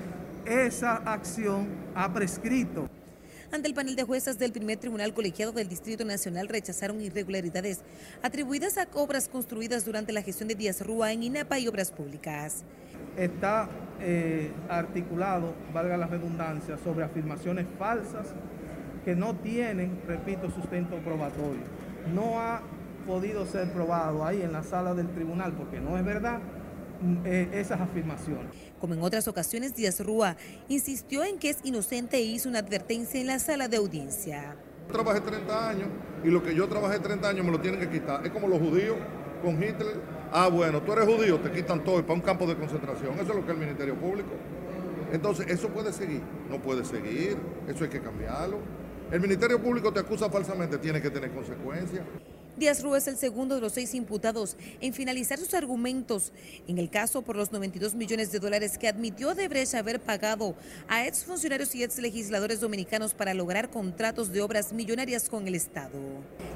esa 0.47 0.99
acción 0.99 1.66
ha 1.97 2.12
prescrito. 2.12 2.88
Ante 3.52 3.68
el 3.68 3.75
panel 3.75 3.97
de 3.97 4.04
juezas 4.04 4.38
del 4.38 4.50
primer 4.50 4.78
tribunal 4.78 5.12
colegiado 5.12 5.52
del 5.52 5.68
Distrito 5.68 6.06
Nacional 6.06 6.49
rechazaron 6.49 7.02
irregularidades 7.02 7.82
atribuidas 8.23 8.78
a 8.78 8.88
obras 8.94 9.28
construidas 9.28 9.85
durante 9.85 10.11
la 10.14 10.23
gestión 10.23 10.49
de 10.49 10.54
Díaz 10.54 10.80
Rúa 10.80 11.12
en 11.12 11.23
INAPA 11.23 11.59
y 11.59 11.68
Obras 11.68 11.90
Públicas. 11.90 12.64
Está 13.14 13.68
eh, 14.00 14.50
articulado, 14.71 15.52
valga 15.71 15.99
la 15.99 16.06
redundancia, 16.06 16.78
sobre 16.78 17.04
afirmaciones 17.04 17.66
falsas 17.78 18.28
que 19.04 19.14
no 19.14 19.37
tienen, 19.37 20.00
repito, 20.09 20.50
sustento 20.50 20.97
probatorio. 21.00 21.61
No 22.14 22.40
ha 22.40 22.62
podido 23.06 23.44
ser 23.44 23.71
probado 23.71 24.25
ahí 24.25 24.40
en 24.40 24.52
la 24.52 24.62
sala 24.62 24.94
del 24.94 25.11
tribunal 25.11 25.52
porque 25.52 25.78
no 25.78 25.99
es 25.99 26.04
verdad 26.06 26.38
eh, 27.25 27.49
esas 27.52 27.80
afirmaciones. 27.80 28.52
Como 28.80 28.94
en 28.94 29.02
otras 29.02 29.28
ocasiones, 29.28 29.75
Díaz 29.75 30.00
Rúa 30.00 30.37
insistió 30.68 31.25
en 31.25 31.38
que 31.38 31.50
es 31.50 31.59
inocente 31.64 32.16
e 32.16 32.23
hizo 32.23 32.49
una 32.49 32.61
advertencia 32.61 33.21
en 33.21 33.26
la 33.26 33.38
sala 33.38 33.68
de 33.68 33.76
audiencia. 33.76 34.56
Yo 34.88 34.92
trabajé 34.92 35.21
30 35.21 35.68
años 35.68 35.88
y 36.25 36.28
lo 36.28 36.42
que 36.42 36.54
yo 36.54 36.68
trabajé 36.68 36.99
30 36.99 37.28
años 37.28 37.44
me 37.44 37.52
lo 37.52 37.61
tienen 37.61 37.80
que 37.80 37.88
quitar. 37.88 38.25
Es 38.26 38.32
como 38.32 38.49
los 38.49 38.59
judíos 38.59 38.97
con 39.42 39.62
Hitler. 39.62 40.00
Ah, 40.32 40.49
bueno, 40.49 40.80
tú 40.82 40.92
eres 40.92 41.04
judío, 41.04 41.38
te 41.40 41.50
quitan 41.50 41.85
todo 41.85 41.99
y 41.99 42.02
para 42.02 42.14
un 42.14 42.21
campo 42.21 42.47
de 42.47 42.56
concentración. 42.56 43.14
Eso 43.14 43.23
es 43.23 43.28
lo 43.37 43.44
que 43.44 43.52
es 43.52 43.59
el 43.59 43.59
Ministerio 43.59 43.94
Público. 43.97 44.30
Entonces, 45.12 45.47
eso 45.49 45.68
puede 45.68 45.92
seguir. 45.92 46.23
No 46.49 46.61
puede 46.61 46.85
seguir. 46.85 47.37
Eso 47.68 47.85
hay 47.85 47.90
que 47.90 48.00
cambiarlo. 48.00 48.59
El 49.11 49.21
Ministerio 49.21 49.61
Público 49.61 49.92
te 49.92 50.00
acusa 50.00 50.30
falsamente, 50.30 50.78
tiene 50.78 51.02
que 51.02 51.11
tener 51.11 51.30
consecuencias. 51.32 52.02
Díaz 52.62 52.81
Rúa 52.81 52.99
es 52.99 53.09
el 53.09 53.16
segundo 53.16 53.57
de 53.57 53.61
los 53.61 53.73
seis 53.73 53.92
imputados 53.92 54.57
en 54.81 54.95
finalizar 54.95 55.37
sus 55.37 55.52
argumentos 55.52 56.33
en 56.69 56.78
el 56.78 56.90
caso 56.90 57.23
por 57.23 57.35
los 57.35 57.50
92 57.50 57.97
millones 57.97 58.31
de 58.31 58.38
dólares 58.38 58.78
que 58.78 58.87
admitió 58.87 59.35
Debrecht 59.35 59.75
haber 59.75 59.99
pagado 59.99 60.54
a 60.87 61.04
exfuncionarios 61.04 61.75
y 61.75 61.83
exlegisladores 61.83 62.61
dominicanos 62.61 63.14
para 63.14 63.35
lograr 63.35 63.69
contratos 63.69 64.33
de 64.33 64.42
obras 64.42 64.73
millonarias 64.73 65.28
con 65.28 65.49
el 65.49 65.57
Estado. 65.57 65.99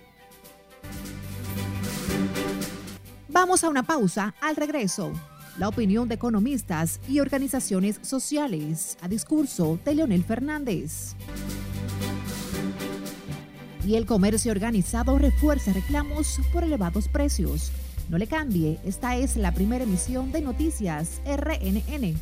Vamos 3.30 3.64
a 3.64 3.70
una 3.70 3.84
pausa 3.84 4.36
al 4.42 4.58
regreso 4.58 5.14
la 5.60 5.68
opinión 5.68 6.08
de 6.08 6.16
economistas 6.16 7.02
y 7.08 7.20
organizaciones 7.20 8.00
sociales. 8.02 8.98
A 9.02 9.10
discurso 9.10 9.78
de 9.84 9.94
Leonel 9.94 10.24
Fernández. 10.24 11.16
Y 13.86 13.96
el 13.96 14.06
comercio 14.06 14.52
organizado 14.52 15.18
refuerza 15.20 15.74
reclamos 15.74 16.40
por 16.54 16.64
elevados 16.64 17.10
precios. 17.10 17.72
No 18.08 18.18
le 18.18 18.28
cambie, 18.28 18.80
esta 18.86 19.18
es 19.18 19.36
la 19.36 19.54
primera 19.54 19.84
emisión 19.84 20.32
de 20.32 20.42
Noticias 20.42 21.22
RNN. 21.26 22.16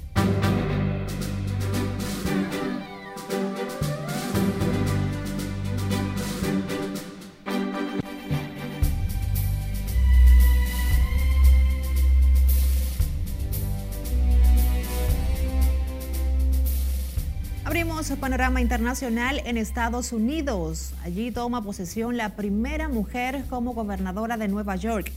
Panorama 18.27 18.59
internacional 18.59 19.41
en 19.45 19.55
Estados 19.55 20.11
Unidos. 20.11 20.91
Allí 21.01 21.31
toma 21.31 21.63
posesión 21.63 22.17
la 22.17 22.35
primera 22.35 22.89
mujer 22.89 23.45
como 23.49 23.73
gobernadora 23.73 24.35
de 24.35 24.49
Nueva 24.49 24.75
York 24.75 25.13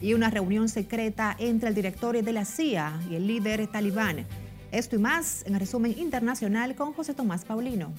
y 0.00 0.14
una 0.14 0.30
reunión 0.30 0.68
secreta 0.68 1.34
entre 1.40 1.70
el 1.70 1.74
directorio 1.74 2.22
de 2.22 2.32
la 2.32 2.44
CIA 2.44 3.00
y 3.10 3.16
el 3.16 3.26
líder 3.26 3.66
talibán. 3.66 4.26
Esto 4.70 4.94
y 4.94 5.00
más 5.00 5.44
en 5.44 5.58
resumen 5.58 5.98
internacional 5.98 6.76
con 6.76 6.92
José 6.92 7.14
Tomás 7.14 7.44
Paulino. 7.44 7.90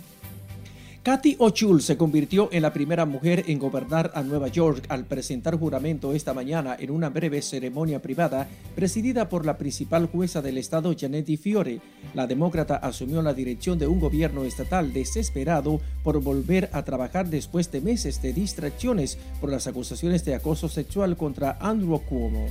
Kathy 1.03 1.35
O'Chul 1.37 1.81
se 1.81 1.97
convirtió 1.97 2.47
en 2.53 2.61
la 2.61 2.71
primera 2.71 3.05
mujer 3.05 3.43
en 3.47 3.59
gobernar 3.59 4.11
a 4.15 4.23
Nueva 4.23 4.47
York 4.47 4.85
al 4.87 5.03
presentar 5.03 5.59
juramento 5.59 6.13
esta 6.13 6.33
mañana 6.33 6.77
en 6.79 6.91
una 6.91 7.09
breve 7.09 7.41
ceremonia 7.41 8.01
privada 8.01 8.47
presidida 8.73 9.27
por 9.27 9.45
la 9.45 9.57
principal 9.57 10.05
jueza 10.05 10.41
del 10.41 10.57
estado 10.57 10.95
Janet 10.97 11.27
Fiore. 11.37 11.81
La 12.13 12.25
demócrata 12.25 12.77
asumió 12.77 13.21
la 13.21 13.33
dirección 13.33 13.77
de 13.77 13.87
un 13.87 13.99
gobierno 13.99 14.45
estatal 14.45 14.93
desesperado 14.93 15.81
por 16.05 16.21
volver 16.21 16.69
a 16.71 16.85
trabajar 16.85 17.27
después 17.27 17.69
de 17.69 17.81
meses 17.81 18.21
de 18.21 18.31
distracciones 18.31 19.17
por 19.41 19.51
las 19.51 19.67
acusaciones 19.67 20.23
de 20.23 20.35
acoso 20.35 20.69
sexual 20.69 21.17
contra 21.17 21.57
Andrew 21.59 21.99
Cuomo. 21.99 22.47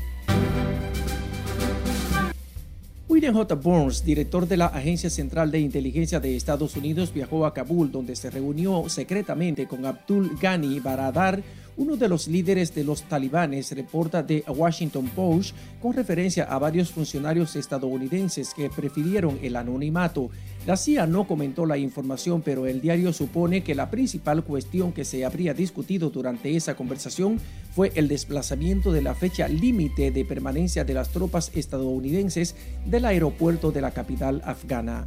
William 3.23 3.37
J. 3.37 3.55
Burns, 3.55 4.05
director 4.05 4.49
de 4.49 4.57
la 4.57 4.67
Agencia 4.67 5.09
Central 5.09 5.52
de 5.52 5.61
Inteligencia 5.61 6.19
de 6.19 6.35
Estados 6.35 6.75
Unidos, 6.75 7.14
viajó 7.14 7.47
a 7.47 7.55
Kabul, 7.55 7.93
donde 7.93 8.17
se 8.17 8.31
reunió 8.31 8.88
secretamente 8.88 9.69
con 9.69 9.87
Abdul 9.87 10.37
Ghani 10.41 10.81
Baradar, 10.81 11.41
uno 11.76 11.97
de 11.97 12.09
los 12.09 12.29
líderes 12.29 12.75
de 12.75 12.85
los 12.85 13.02
talibanes, 13.02 13.73
reporta 13.73 14.26
The 14.26 14.45
Washington 14.49 15.09
Post, 15.14 15.55
con 15.81 15.93
referencia 15.95 16.45
a 16.45 16.59
varios 16.59 16.91
funcionarios 16.91 17.57
estadounidenses 17.57 18.55
que 18.55 18.71
prefirieron 18.71 19.38
el 19.43 19.57
anonimato. 19.57 20.31
La 20.67 20.76
CIA 20.76 21.07
no 21.07 21.26
comentó 21.26 21.67
la 21.67 21.79
información, 21.79 22.43
pero 22.43 22.67
el 22.67 22.81
diario 22.81 23.12
supone 23.12 23.62
que 23.62 23.75
la 23.75 23.91
principal 23.91 24.45
cuestión 24.45 24.93
que 24.93 25.05
se 25.05 25.25
habría 25.25 25.55
discutido 25.55 26.11
durante 26.11 26.55
esa 26.57 26.75
conversación 26.75 27.41
fue 27.75 27.91
el 27.95 28.09
desplazamiento 28.09 28.93
de 28.93 29.02
la 29.02 29.14
fecha 29.14 29.49
límite 29.49 30.11
de 30.11 30.25
permanencia 30.25 30.85
de 30.85 30.95
las 30.95 31.09
tropas 31.09 31.50
estadounidenses 31.55 32.55
del 32.87 33.07
aeropuerto 33.07 33.73
de 33.73 33.81
la 33.81 33.93
capital 33.93 34.43
afgana. 34.45 35.07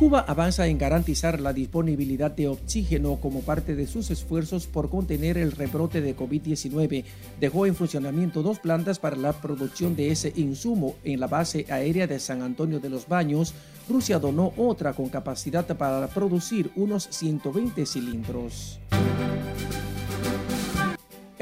Cuba 0.00 0.24
avanza 0.26 0.66
en 0.66 0.78
garantizar 0.78 1.42
la 1.42 1.52
disponibilidad 1.52 2.30
de 2.30 2.48
oxígeno 2.48 3.16
como 3.16 3.42
parte 3.42 3.74
de 3.74 3.86
sus 3.86 4.10
esfuerzos 4.10 4.66
por 4.66 4.88
contener 4.88 5.36
el 5.36 5.52
rebrote 5.52 6.00
de 6.00 6.16
COVID-19. 6.16 7.04
Dejó 7.38 7.66
en 7.66 7.74
funcionamiento 7.74 8.42
dos 8.42 8.60
plantas 8.60 8.98
para 8.98 9.16
la 9.16 9.34
producción 9.34 9.94
de 9.96 10.10
ese 10.10 10.32
insumo 10.36 10.94
en 11.04 11.20
la 11.20 11.26
base 11.26 11.66
aérea 11.68 12.06
de 12.06 12.18
San 12.18 12.40
Antonio 12.40 12.80
de 12.80 12.88
los 12.88 13.08
Baños. 13.08 13.52
Rusia 13.90 14.18
donó 14.18 14.54
otra 14.56 14.94
con 14.94 15.10
capacidad 15.10 15.66
para 15.76 16.08
producir 16.08 16.70
unos 16.76 17.06
120 17.10 17.84
cilindros. 17.84 18.80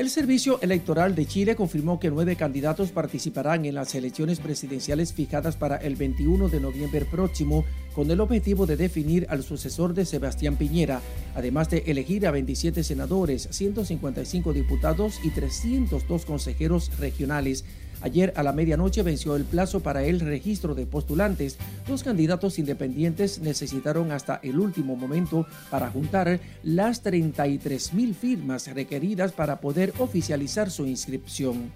El 0.09 0.13
Servicio 0.13 0.59
Electoral 0.63 1.15
de 1.15 1.27
Chile 1.27 1.55
confirmó 1.55 2.01
que 2.01 2.11
nueve 2.11 2.35
candidatos 2.35 2.93
participarán 2.93 3.67
en 3.67 3.75
las 3.75 3.95
elecciones 3.95 4.41
presidenciales 4.41 5.13
fijadas 5.13 5.57
para 5.57 5.77
el 5.77 5.97
21 5.97 6.49
de 6.49 6.61
noviembre 6.61 7.05
próximo 7.05 7.67
con 7.95 8.11
el 8.11 8.23
objetivo 8.23 8.65
de 8.65 8.79
definir 8.79 9.27
al 9.29 9.43
sucesor 9.43 9.93
de 9.93 10.07
Sebastián 10.07 10.57
Piñera, 10.57 11.03
además 11.35 11.69
de 11.69 11.83
elegir 11.89 12.27
a 12.27 12.31
27 12.31 12.85
senadores, 12.85 13.49
155 13.51 14.55
diputados 14.55 15.21
y 15.23 15.29
302 15.29 16.25
consejeros 16.25 16.91
regionales. 16.99 17.67
Ayer 18.01 18.33
a 18.37 18.43
la 18.43 18.53
medianoche 18.53 19.03
venció 19.03 19.37
el 19.37 19.45
plazo 19.45 19.81
para 19.81 20.05
el 20.05 20.21
registro 20.21 20.75
de 20.75 20.87
postulantes. 20.87 21.59
Los 21.89 22.03
candidatos 22.03 22.59
independientes 22.59 23.41
necesitaron 23.41 24.13
hasta 24.13 24.41
el 24.43 24.59
último 24.59 24.97
momento 24.97 25.47
para 25.71 25.91
juntar 25.91 26.41
las 26.63 27.03
33 27.03 27.95
mil 27.95 28.15
firmas 28.15 28.67
requeridas 28.69 29.33
para 29.33 29.61
poder 29.61 29.93
oficializar 29.99 30.71
su 30.71 30.87
inscripción. 30.87 31.73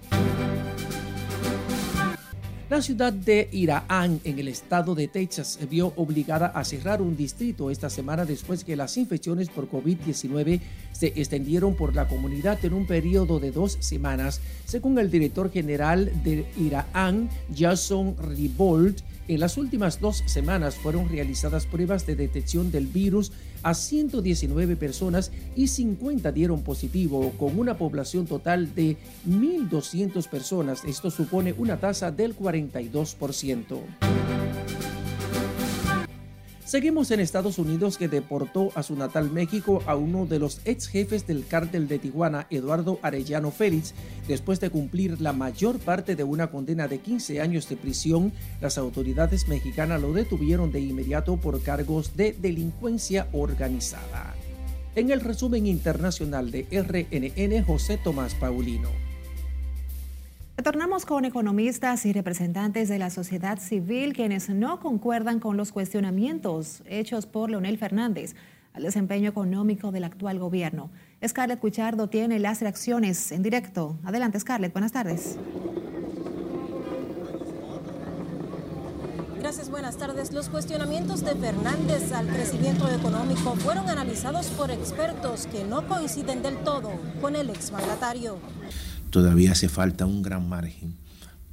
La 2.73 2.81
ciudad 2.81 3.13
de 3.13 3.49
Irán, 3.51 4.19
en 4.23 4.39
el 4.39 4.47
estado 4.47 4.95
de 4.95 5.07
Texas, 5.07 5.59
se 5.59 5.67
vio 5.67 5.93
obligada 5.95 6.47
a 6.47 6.63
cerrar 6.63 7.03
un 7.03 7.15
distrito 7.15 7.69
esta 7.69 7.87
semana 7.87 8.25
después 8.25 8.63
que 8.63 8.75
las 8.75 8.97
infecciones 8.97 9.47
por 9.49 9.69
COVID-19 9.69 10.59
se 10.91 11.13
extendieron 11.15 11.75
por 11.75 11.93
la 11.93 12.07
comunidad 12.07 12.65
en 12.65 12.73
un 12.73 12.87
periodo 12.87 13.39
de 13.39 13.51
dos 13.51 13.77
semanas. 13.79 14.41
Según 14.65 14.97
el 14.97 15.11
director 15.11 15.51
general 15.51 16.11
de 16.23 16.47
Irán, 16.57 17.29
Jason 17.55 18.15
Ribold, 18.17 19.03
en 19.27 19.39
las 19.39 19.57
últimas 19.57 19.99
dos 19.99 20.23
semanas 20.25 20.75
fueron 20.75 21.09
realizadas 21.09 21.65
pruebas 21.65 22.05
de 22.05 22.15
detección 22.15 22.71
del 22.71 22.87
virus 22.87 23.31
a 23.61 23.73
119 23.73 24.75
personas 24.75 25.31
y 25.55 25.67
50 25.67 26.31
dieron 26.31 26.63
positivo, 26.63 27.33
con 27.37 27.57
una 27.57 27.77
población 27.77 28.25
total 28.25 28.75
de 28.75 28.97
1.200 29.27 30.27
personas. 30.27 30.83
Esto 30.83 31.11
supone 31.11 31.53
una 31.57 31.79
tasa 31.79 32.11
del 32.11 32.37
42%. 32.37 35.02
Seguimos 36.65 37.11
en 37.11 37.19
Estados 37.19 37.59
Unidos 37.59 37.97
que 37.97 38.07
deportó 38.07 38.71
a 38.75 38.83
su 38.83 38.95
natal 38.95 39.29
México 39.29 39.83
a 39.85 39.95
uno 39.95 40.25
de 40.25 40.39
los 40.39 40.61
ex 40.63 40.87
jefes 40.87 41.27
del 41.27 41.45
cártel 41.45 41.89
de 41.89 41.99
Tijuana, 41.99 42.47
Eduardo 42.49 42.99
Arellano 43.01 43.51
Félix, 43.51 43.93
después 44.29 44.61
de 44.61 44.69
cumplir 44.69 45.19
la 45.19 45.33
mayor 45.33 45.77
parte 45.77 46.15
de 46.15 46.23
una 46.23 46.47
condena 46.47 46.87
de 46.87 46.99
15 46.99 47.41
años 47.41 47.67
de 47.67 47.75
prisión. 47.75 48.31
Las 48.61 48.77
autoridades 48.77 49.49
mexicanas 49.49 50.01
lo 50.01 50.13
detuvieron 50.13 50.71
de 50.71 50.79
inmediato 50.79 51.35
por 51.35 51.61
cargos 51.61 52.15
de 52.15 52.31
delincuencia 52.31 53.27
organizada. 53.33 54.33
En 54.95 55.11
el 55.11 55.19
resumen 55.19 55.67
internacional 55.67 56.49
de 56.49 56.65
RNN, 56.71 57.65
José 57.65 57.99
Tomás 58.01 58.35
Paulino. 58.35 59.02
Retornamos 60.55 61.07
con 61.07 61.25
economistas 61.25 62.05
y 62.05 62.13
representantes 62.13 62.87
de 62.87 62.99
la 62.99 63.09
sociedad 63.09 63.57
civil 63.57 64.13
quienes 64.13 64.49
no 64.49 64.79
concuerdan 64.79 65.39
con 65.39 65.57
los 65.57 65.71
cuestionamientos 65.71 66.83
hechos 66.85 67.25
por 67.25 67.49
Leonel 67.49 67.79
Fernández 67.79 68.35
al 68.73 68.83
desempeño 68.83 69.31
económico 69.31 69.91
del 69.91 70.03
actual 70.03 70.37
gobierno. 70.37 70.91
Scarlett 71.27 71.59
Cuchardo 71.59 72.07
tiene 72.07 72.37
las 72.37 72.61
reacciones 72.61 73.31
en 73.31 73.41
directo. 73.41 73.97
Adelante, 74.03 74.39
Scarlett. 74.39 74.73
Buenas 74.73 74.91
tardes. 74.91 75.39
Gracias, 79.39 79.71
buenas 79.71 79.97
tardes. 79.97 80.31
Los 80.31 80.49
cuestionamientos 80.49 81.25
de 81.25 81.33
Fernández 81.33 82.11
al 82.11 82.27
crecimiento 82.27 82.87
económico 82.89 83.55
fueron 83.55 83.89
analizados 83.89 84.47
por 84.51 84.69
expertos 84.69 85.47
que 85.47 85.63
no 85.63 85.87
coinciden 85.87 86.43
del 86.43 86.57
todo 86.57 86.91
con 87.21 87.35
el 87.35 87.49
exmandatario 87.49 88.37
todavía 89.13 89.51
hace 89.51 89.69
falta 89.69 90.07
un 90.07 90.23
gran 90.23 90.49
margen 90.49 90.95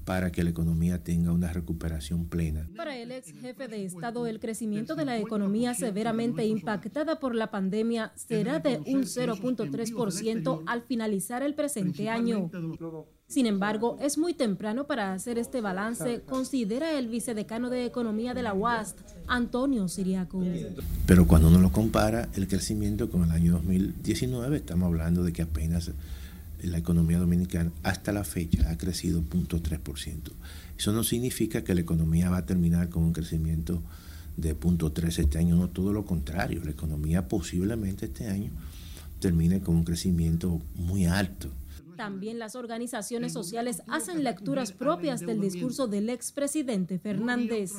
para 0.06 0.32
que 0.32 0.42
la 0.42 0.48
economía 0.48 1.04
tenga 1.04 1.30
una 1.30 1.52
recuperación 1.52 2.24
plena. 2.24 2.66
Para 2.74 2.96
el 2.96 3.12
ex 3.12 3.32
jefe 3.38 3.68
de 3.68 3.84
Estado, 3.84 4.26
el 4.26 4.40
crecimiento 4.40 4.96
de 4.96 5.04
la 5.04 5.18
economía 5.18 5.74
severamente 5.74 6.46
impactada 6.46 7.20
por 7.20 7.34
la 7.34 7.50
pandemia 7.50 8.12
será 8.16 8.60
de 8.60 8.78
un 8.86 9.02
0.3% 9.02 10.62
al 10.66 10.82
finalizar 10.82 11.42
el 11.42 11.54
presente 11.54 12.08
año. 12.08 12.50
Sin 13.26 13.44
embargo, 13.44 13.98
es 14.00 14.16
muy 14.16 14.32
temprano 14.32 14.86
para 14.86 15.12
hacer 15.12 15.36
este 15.36 15.60
balance, 15.60 16.22
considera 16.22 16.98
el 16.98 17.08
vicedecano 17.08 17.68
de 17.68 17.84
Economía 17.84 18.32
de 18.32 18.42
la 18.42 18.54
UAST, 18.54 18.98
Antonio 19.28 19.86
Siriaco. 19.86 20.42
Pero 21.06 21.26
cuando 21.28 21.48
uno 21.48 21.60
lo 21.60 21.70
compara 21.70 22.26
el 22.34 22.48
crecimiento 22.48 23.10
con 23.10 23.24
el 23.24 23.32
año 23.32 23.52
2019, 23.52 24.56
estamos 24.56 24.86
hablando 24.86 25.22
de 25.22 25.32
que 25.32 25.42
apenas 25.42 25.92
la 26.62 26.78
economía 26.78 27.18
dominicana 27.18 27.72
hasta 27.82 28.12
la 28.12 28.24
fecha 28.24 28.70
ha 28.70 28.78
crecido 28.78 29.22
0.3%. 29.22 30.32
Eso 30.78 30.92
no 30.92 31.04
significa 31.04 31.62
que 31.62 31.74
la 31.74 31.80
economía 31.80 32.30
va 32.30 32.38
a 32.38 32.46
terminar 32.46 32.88
con 32.88 33.02
un 33.02 33.12
crecimiento 33.12 33.82
de 34.36 34.58
0.3 34.58 35.18
este 35.18 35.38
año, 35.38 35.56
no, 35.56 35.68
todo 35.68 35.92
lo 35.92 36.04
contrario, 36.04 36.62
la 36.64 36.70
economía 36.70 37.28
posiblemente 37.28 38.06
este 38.06 38.28
año 38.28 38.50
termine 39.18 39.60
con 39.60 39.76
un 39.76 39.84
crecimiento 39.84 40.60
muy 40.74 41.06
alto. 41.06 41.50
También 41.96 42.38
las 42.38 42.56
organizaciones 42.56 43.34
sociales 43.34 43.82
hacen 43.86 44.24
lecturas 44.24 44.72
propias 44.72 45.20
del 45.20 45.40
discurso 45.40 45.86
del 45.86 46.08
expresidente 46.08 46.98
Fernández. 46.98 47.72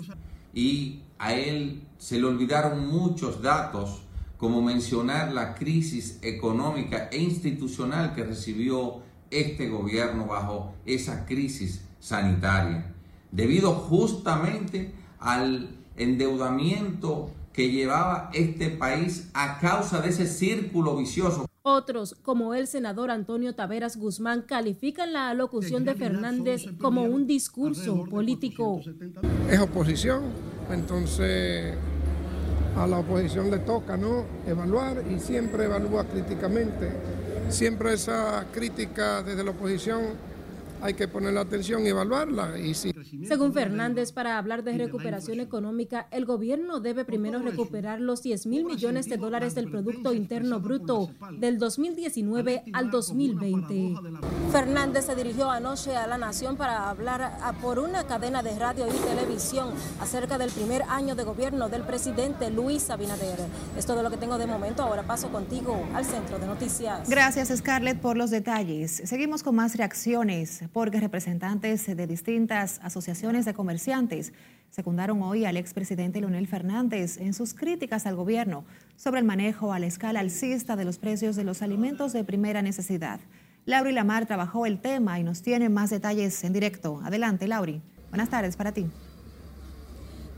Y 0.54 1.00
a 1.17 1.34
él 1.34 1.82
se 1.98 2.20
le 2.20 2.26
olvidaron 2.26 2.88
muchos 2.88 3.41
datos 3.41 4.04
como 4.41 4.60
mencionar 4.63 5.32
la 5.34 5.54
crisis 5.54 6.17
económica 6.23 7.10
e 7.12 7.19
institucional 7.19 8.15
que 8.15 8.23
recibió 8.23 9.04
este 9.30 9.69
gobierno 9.69 10.25
bajo 10.25 10.73
esa 10.84 11.27
crisis 11.27 11.86
sanitaria, 11.99 12.91
debido 13.32 13.71
justamente 13.73 14.95
al 15.19 15.69
endeudamiento 15.95 17.30
que 17.54 17.69
llevaba 17.69 18.32
este 18.34 18.71
país 18.71 19.30
a 19.36 19.60
causa 19.60 20.01
de 20.01 20.10
ese 20.10 20.25
círculo 20.25 20.97
vicioso. 20.97 21.45
Otros, 21.62 22.15
como 22.23 22.56
el 22.56 22.65
senador 22.65 23.12
Antonio 23.12 23.54
Taveras 23.54 23.95
Guzmán, 23.95 24.41
califican 24.41 25.13
la 25.13 25.30
alocución 25.30 25.86
de 25.86 25.93
Fernández 25.93 26.65
como 26.80 27.04
un 27.04 27.27
discurso 27.27 28.06
político. 28.06 28.82
Es 29.47 29.60
oposición, 29.60 30.23
entonces 30.71 31.75
a 32.77 32.88
la 32.88 32.99
oposición 32.99 33.51
le 33.51 33.60
toca 33.60 33.97
no 33.97 34.25
evaluar 34.47 35.03
y 35.10 35.19
siempre 35.19 35.65
evalúa 35.65 36.05
críticamente. 36.05 36.89
Siempre 37.49 37.93
esa 37.93 38.45
crítica 38.53 39.21
desde 39.23 39.43
la 39.43 39.51
oposición 39.51 40.31
hay 40.82 40.94
que 40.94 41.08
poner 41.08 41.34
la 41.34 41.41
atención 41.41 41.86
y 41.86 41.89
evaluarla. 41.89 42.58
Y 42.60 42.74
Según 42.74 43.54
Fernández, 43.54 44.12
para 44.12 44.38
hablar 44.38 44.63
de 44.63 44.78
recuperación 44.78 45.39
económica, 45.39 46.08
el 46.12 46.26
gobierno 46.26 46.80
debe 46.80 47.06
primero 47.06 47.39
recuperar 47.39 48.02
los 48.02 48.24
10 48.24 48.48
mil 48.48 48.65
millones 48.65 49.08
de 49.08 49.17
dólares 49.17 49.56
del 49.56 49.70
Producto 49.70 50.13
Interno 50.13 50.60
Bruto 50.60 51.12
del 51.38 51.58
2019 51.58 52.63
al 52.74 52.89
2020. 52.89 53.96
Fernández 54.52 55.06
se 55.06 55.15
dirigió 55.15 55.50
anoche 55.50 55.96
a 55.96 56.08
la 56.08 56.17
Nación 56.17 56.58
para 56.58 56.89
hablar 56.89 57.32
por 57.62 57.80
una 57.80 58.06
cadena 58.06 58.41
de 58.44 58.58
radio 58.58 58.88
y 58.88 58.98
televisión 59.08 59.70
acerca 60.00 60.38
del 60.38 60.52
primer 60.52 60.84
año 60.84 61.15
de 61.15 61.24
gobierno 61.24 61.70
del 61.70 61.84
presidente 61.84 62.50
Luis 62.50 62.89
Abinader. 62.89 63.39
Es 63.78 63.86
todo 63.86 64.04
lo 64.04 64.10
que 64.10 64.17
tengo 64.17 64.38
de 64.38 64.48
momento. 64.48 64.84
Ahora 64.84 65.04
paso 65.04 65.32
contigo 65.32 65.88
al 65.94 66.06
centro 66.06 66.39
de 66.39 66.48
noticias. 66.48 67.10
Gracias, 67.10 67.50
Scarlett, 67.56 68.00
por 68.00 68.17
los 68.17 68.32
detalles. 68.32 69.02
Seguimos 69.06 69.44
con 69.44 69.56
más 69.56 69.76
reacciones 69.76 70.63
porque 70.73 70.99
representantes 70.99 71.86
de 71.86 72.07
distintas 72.07 72.79
asociaciones 72.84 73.45
de 73.45 73.53
comerciantes 73.53 74.34
secundaron 74.69 75.21
hoy 75.21 75.45
al 75.45 75.57
expresidente 75.57 76.21
Leonel 76.21 76.47
Fernández 76.47 77.17
en 77.17 77.34
sus 77.34 77.53
críticas 77.53 78.05
al 78.05 78.15
gobierno 78.15 78.63
sobre 78.95 79.19
el 79.19 79.25
manejo 79.25 79.73
a 79.73 79.79
la 79.79 79.88
escala 79.88 80.21
alcista 80.21 80.75
de 80.75 80.86
los 80.86 80.97
precios 80.97 81.36
de 81.36 81.43
los 81.43 81.62
alimentos 81.62 82.13
de 82.13 82.23
primera 82.23 82.62
necesidad. 82.62 83.19
Lauri 83.65 83.91
Lamar 83.91 84.25
trabajó 84.25 84.65
el 84.65 84.79
tema 84.79 85.19
y 85.19 85.23
nos 85.23 85.41
tiene 85.41 85.69
más 85.69 85.89
detalles 85.89 86.43
en 86.43 86.53
directo. 86.53 87.01
Adelante, 87.03 87.47
Lauri. 87.47 87.81
Buenas 88.10 88.29
tardes 88.29 88.55
para 88.55 88.71
ti. 88.71 88.88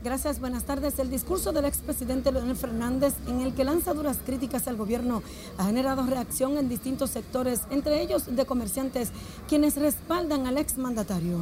Gracias, 0.04 0.38
buenas 0.38 0.64
tardes. 0.64 0.98
El 0.98 1.08
discurso 1.08 1.50
del 1.52 1.64
expresidente 1.64 2.30
Leonel 2.30 2.56
Fernández, 2.56 3.14
en 3.26 3.40
el 3.40 3.54
que 3.54 3.64
lanza 3.64 3.94
duras 3.94 4.18
críticas 4.22 4.68
al 4.68 4.76
gobierno, 4.76 5.22
ha 5.56 5.64
generado 5.64 6.04
reacción 6.04 6.58
en 6.58 6.68
distintos 6.68 7.08
sectores, 7.08 7.62
entre 7.70 8.02
ellos 8.02 8.36
de 8.36 8.44
comerciantes, 8.44 9.12
quienes 9.48 9.76
respaldan 9.76 10.46
al 10.46 10.58
exmandatario. 10.58 11.38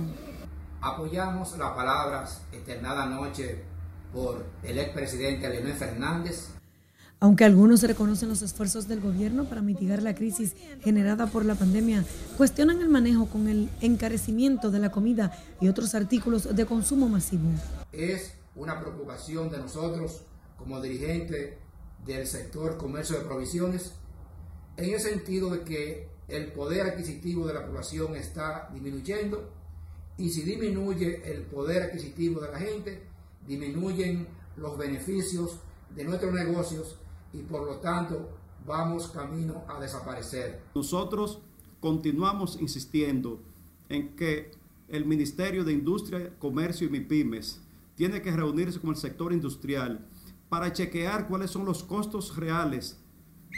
Apoyamos 0.81 1.59
las 1.59 1.73
palabras 1.73 2.43
externadas 2.53 3.07
anoche 3.07 3.65
por 4.15 4.47
el 4.63 4.79
expresidente 4.79 5.49
Leonel 5.49 5.75
Fernández. 5.75 6.51
Aunque 7.19 7.45
algunos 7.45 7.83
reconocen 7.83 8.29
los 8.29 8.43
esfuerzos 8.43 8.87
del 8.87 9.01
gobierno 9.01 9.45
para 9.47 9.61
mitigar 9.61 10.05
la 10.05 10.15
crisis 10.15 10.55
generada 10.85 11.27
por 11.27 11.45
la 11.45 11.57
pandemia, 11.57 12.05
cuestionan 12.37 12.81
el 12.81 12.89
manejo 12.89 13.27
con 13.27 13.49
el 13.49 13.69
encarecimiento 13.81 14.71
de 14.71 14.79
la 14.79 14.93
comida 14.93 15.37
y 15.61 15.67
otros 15.67 15.97
artículos 15.97 16.55
de 16.55 16.65
consumo 16.65 17.09
masivo. 17.09 17.49
Es 17.91 18.35
una 18.55 18.81
preocupación 18.81 19.51
de 19.51 19.59
nosotros 19.59 20.23
como 20.57 20.81
dirigentes 20.81 21.55
del 22.05 22.27
sector 22.27 22.77
comercio 22.77 23.19
de 23.19 23.25
provisiones, 23.25 23.95
en 24.77 24.95
el 24.95 25.01
sentido 25.01 25.51
de 25.51 25.65
que 25.65 26.09
el 26.29 26.53
poder 26.53 26.87
adquisitivo 26.87 27.47
de 27.47 27.55
la 27.55 27.67
población 27.67 28.17
está 28.17 28.69
disminuyendo 28.73 29.51
y 30.17 30.31
si 30.31 30.43
disminuye 30.43 31.23
el 31.31 31.43
poder 31.43 31.83
adquisitivo 31.83 32.41
de 32.41 32.51
la 32.51 32.59
gente, 32.59 33.03
disminuyen 33.47 34.29
los 34.57 34.77
beneficios 34.79 35.59
de 35.95 36.05
nuestros 36.05 36.33
negocios 36.33 36.97
y 37.33 37.43
por 37.43 37.65
lo 37.65 37.77
tanto 37.77 38.31
vamos 38.67 39.09
camino 39.09 39.65
a 39.69 39.81
desaparecer. 39.81 40.61
Nosotros 40.75 41.41
continuamos 41.81 42.59
insistiendo 42.61 43.41
en 43.89 44.15
que 44.15 44.53
el 44.89 45.05
Ministerio 45.05 45.65
de 45.65 45.73
Industria, 45.73 46.33
Comercio 46.39 46.87
y 46.87 46.91
MIPIMES 46.91 47.61
tiene 48.03 48.21
que 48.21 48.33
reunirse 48.33 48.81
con 48.81 48.91
el 48.91 48.97
sector 48.97 49.33
industrial 49.33 50.05
para 50.49 50.73
chequear 50.73 51.29
cuáles 51.29 51.53
son 51.53 51.65
los 51.65 51.85
costos 51.85 52.35
reales 52.35 52.99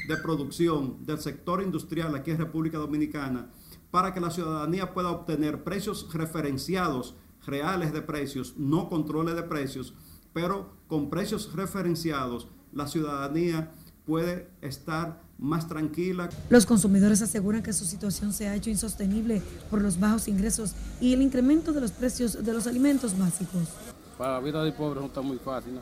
de 0.07 0.19
producción 0.19 0.99
del 1.07 1.19
sector 1.19 1.63
industrial 1.63 2.15
aquí 2.15 2.31
en 2.31 2.37
República 2.37 2.77
Dominicana 2.77 3.51
para 3.91 4.13
que 4.13 4.21
la 4.21 4.31
ciudadanía 4.31 4.93
pueda 4.93 5.13
obtener 5.13 5.65
precios 5.65 6.13
referenciados 6.13 7.15
reales 7.47 7.95
de 7.95 8.03
precios, 8.03 8.53
no 8.59 8.91
controles 8.91 9.35
de 9.35 9.45
precios, 9.45 9.95
pero 10.35 10.77
con 10.89 11.09
precios 11.09 11.55
referenciados 11.55 12.49
la 12.71 12.87
ciudadanía 12.87 13.73
puede 14.05 14.51
estar 14.61 15.23
más 15.39 15.69
tranquila. 15.69 16.29
Los 16.51 16.67
consumidores 16.67 17.23
aseguran 17.23 17.63
que 17.63 17.73
su 17.73 17.87
situación 17.87 18.35
se 18.35 18.47
ha 18.47 18.55
hecho 18.55 18.69
insostenible 18.69 19.41
por 19.71 19.81
los 19.81 19.99
bajos 19.99 20.29
ingresos 20.29 20.75
y 21.01 21.15
el 21.15 21.23
incremento 21.23 21.73
de 21.73 21.81
los 21.81 21.93
precios 21.93 22.45
de 22.45 22.53
los 22.53 22.67
alimentos 22.67 23.19
básicos. 23.19 23.71
Para 24.18 24.35
la 24.35 24.40
vida 24.40 24.62
del 24.62 24.72
pobre 24.72 25.00
no 25.00 25.07
está 25.07 25.20
muy 25.20 25.38
fácil, 25.38 25.74
¿no? 25.74 25.81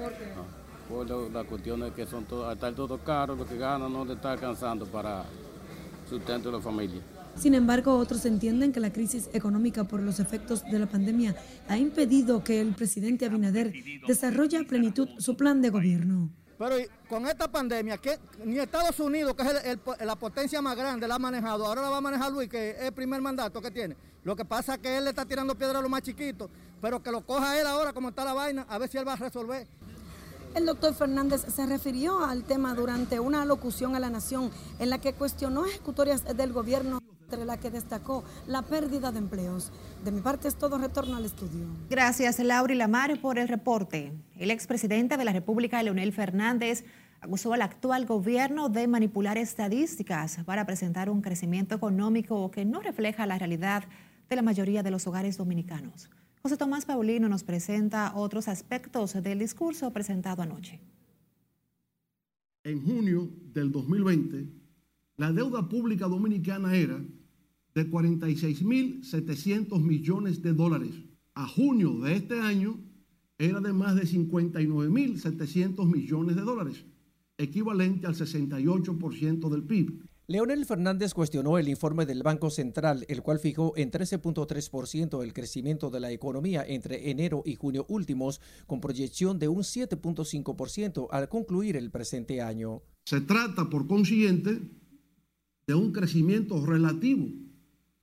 ¿Por 0.00 0.12
qué? 0.12 0.32
por 0.88 1.08
la, 1.32 1.44
cuestión 1.44 1.80
de 1.80 1.92
que 1.92 2.06
son 2.06 2.24
todo, 2.24 2.46
al 2.46 2.54
estar 2.54 2.74
todo 2.74 2.98
caro, 2.98 3.34
lo 3.34 3.46
que 3.46 3.56
ganan 3.56 3.92
no 3.92 4.04
le 4.04 4.14
está 4.14 4.32
alcanzando 4.32 4.86
para 4.86 5.24
sustento 6.08 6.50
de 6.50 6.56
la 6.56 6.62
familia. 6.62 7.00
Sin 7.36 7.54
embargo, 7.54 7.96
otros 7.96 8.24
entienden 8.26 8.72
que 8.72 8.78
la 8.78 8.92
crisis 8.92 9.28
económica 9.32 9.84
por 9.84 10.00
los 10.00 10.20
efectos 10.20 10.62
de 10.70 10.78
la 10.78 10.86
pandemia 10.86 11.34
ha 11.68 11.76
impedido 11.76 12.44
que 12.44 12.60
el 12.60 12.74
presidente 12.74 13.26
Abinader 13.26 13.72
desarrolle 14.06 14.58
a 14.58 14.64
plenitud 14.64 15.08
su 15.18 15.36
plan 15.36 15.60
de 15.60 15.70
gobierno. 15.70 16.30
Pero 16.56 16.76
con 17.08 17.26
esta 17.26 17.50
pandemia, 17.50 17.98
que 17.98 18.18
ni 18.44 18.58
Estados 18.58 19.00
Unidos, 19.00 19.34
que 19.34 19.42
es 19.42 20.06
la 20.06 20.14
potencia 20.14 20.62
más 20.62 20.76
grande, 20.76 21.08
la 21.08 21.16
ha 21.16 21.18
manejado, 21.18 21.66
ahora 21.66 21.82
la 21.82 21.88
va 21.88 21.96
a 21.96 22.00
manejar 22.00 22.30
Luis, 22.30 22.48
que 22.48 22.70
es 22.70 22.82
el 22.82 22.92
primer 22.92 23.20
mandato 23.20 23.60
que 23.60 23.72
tiene. 23.72 23.96
Lo 24.24 24.34
que 24.34 24.44
pasa 24.44 24.74
es 24.74 24.80
que 24.80 24.96
él 24.96 25.04
le 25.04 25.10
está 25.10 25.26
tirando 25.26 25.54
piedra 25.54 25.78
a 25.78 25.82
los 25.82 25.90
más 25.90 26.02
chiquitos, 26.02 26.50
pero 26.80 27.02
que 27.02 27.12
lo 27.12 27.24
coja 27.24 27.60
él 27.60 27.66
ahora 27.66 27.92
como 27.92 28.08
está 28.08 28.24
la 28.24 28.32
vaina, 28.32 28.66
a 28.68 28.78
ver 28.78 28.88
si 28.88 28.96
él 28.96 29.06
va 29.06 29.12
a 29.12 29.16
resolver. 29.16 29.66
El 30.54 30.66
doctor 30.66 30.94
Fernández 30.94 31.44
se 31.54 31.66
refirió 31.66 32.24
al 32.24 32.44
tema 32.44 32.74
durante 32.74 33.20
una 33.20 33.42
alocución 33.42 33.96
a 33.96 34.00
la 34.00 34.08
Nación 34.08 34.50
en 34.78 34.88
la 34.88 34.98
que 34.98 35.12
cuestionó 35.12 35.66
ejecutorias 35.66 36.24
del 36.36 36.52
gobierno 36.52 37.00
entre 37.24 37.44
la 37.44 37.58
que 37.58 37.70
destacó 37.70 38.24
la 38.46 38.62
pérdida 38.62 39.12
de 39.12 39.18
empleos. 39.18 39.72
De 40.04 40.12
mi 40.12 40.20
parte 40.20 40.48
es 40.48 40.54
todo, 40.56 40.78
retorno 40.78 41.16
al 41.16 41.24
estudio. 41.24 41.66
Gracias, 41.90 42.38
Laura 42.38 42.74
Lamar, 42.74 43.20
por 43.20 43.38
el 43.38 43.48
reporte. 43.48 44.12
El 44.38 44.50
expresidente 44.50 45.16
de 45.16 45.24
la 45.24 45.32
República, 45.32 45.82
Leonel 45.82 46.12
Fernández, 46.12 46.84
acusó 47.20 47.52
al 47.52 47.62
actual 47.62 48.06
gobierno 48.06 48.68
de 48.68 48.86
manipular 48.86 49.38
estadísticas 49.38 50.38
para 50.44 50.64
presentar 50.64 51.10
un 51.10 51.20
crecimiento 51.20 51.74
económico 51.74 52.50
que 52.50 52.64
no 52.64 52.80
refleja 52.80 53.26
la 53.26 53.38
realidad 53.38 53.84
de 54.28 54.36
la 54.36 54.42
mayoría 54.42 54.82
de 54.82 54.90
los 54.90 55.06
hogares 55.06 55.36
dominicanos. 55.36 56.10
José 56.42 56.56
Tomás 56.56 56.84
Paulino 56.84 57.28
nos 57.28 57.44
presenta 57.44 58.12
otros 58.14 58.48
aspectos 58.48 59.14
del 59.14 59.38
discurso 59.38 59.92
presentado 59.92 60.42
anoche. 60.42 60.80
En 62.64 62.82
junio 62.82 63.30
del 63.52 63.72
2020, 63.72 64.48
la 65.16 65.32
deuda 65.32 65.68
pública 65.68 66.06
dominicana 66.06 66.74
era 66.76 67.02
de 67.74 67.90
46.700 67.90 69.80
millones 69.80 70.42
de 70.42 70.52
dólares. 70.52 70.94
A 71.34 71.46
junio 71.46 71.98
de 72.00 72.16
este 72.16 72.40
año 72.40 72.78
era 73.38 73.60
de 73.60 73.72
más 73.72 73.96
de 73.96 74.02
59.700 74.02 75.86
millones 75.86 76.36
de 76.36 76.42
dólares, 76.42 76.84
equivalente 77.36 78.06
al 78.06 78.14
68% 78.14 79.48
del 79.48 79.62
PIB. 79.64 80.02
Leonel 80.26 80.64
Fernández 80.64 81.12
cuestionó 81.12 81.58
el 81.58 81.68
informe 81.68 82.06
del 82.06 82.22
Banco 82.22 82.48
Central, 82.48 83.04
el 83.08 83.20
cual 83.20 83.38
fijó 83.38 83.74
en 83.76 83.90
13.3% 83.90 85.22
el 85.22 85.34
crecimiento 85.34 85.90
de 85.90 86.00
la 86.00 86.12
economía 86.12 86.64
entre 86.66 87.10
enero 87.10 87.42
y 87.44 87.56
junio 87.56 87.84
últimos, 87.90 88.40
con 88.66 88.80
proyección 88.80 89.38
de 89.38 89.48
un 89.48 89.58
7.5% 89.58 91.08
al 91.10 91.28
concluir 91.28 91.76
el 91.76 91.90
presente 91.90 92.40
año. 92.40 92.80
Se 93.04 93.20
trata, 93.20 93.68
por 93.68 93.86
consiguiente, 93.86 94.62
de 95.66 95.74
un 95.74 95.92
crecimiento 95.92 96.64
relativo, 96.64 97.28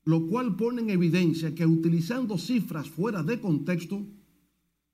lo 0.04 0.28
cual 0.28 0.56
pone 0.58 0.84
en 0.84 0.92
evidencia 0.92 1.56
que 1.56 1.66
utilizando 1.66 2.38
cifras 2.38 2.88
fuera 2.88 3.24
de 3.24 3.42
contexto, 3.42 4.06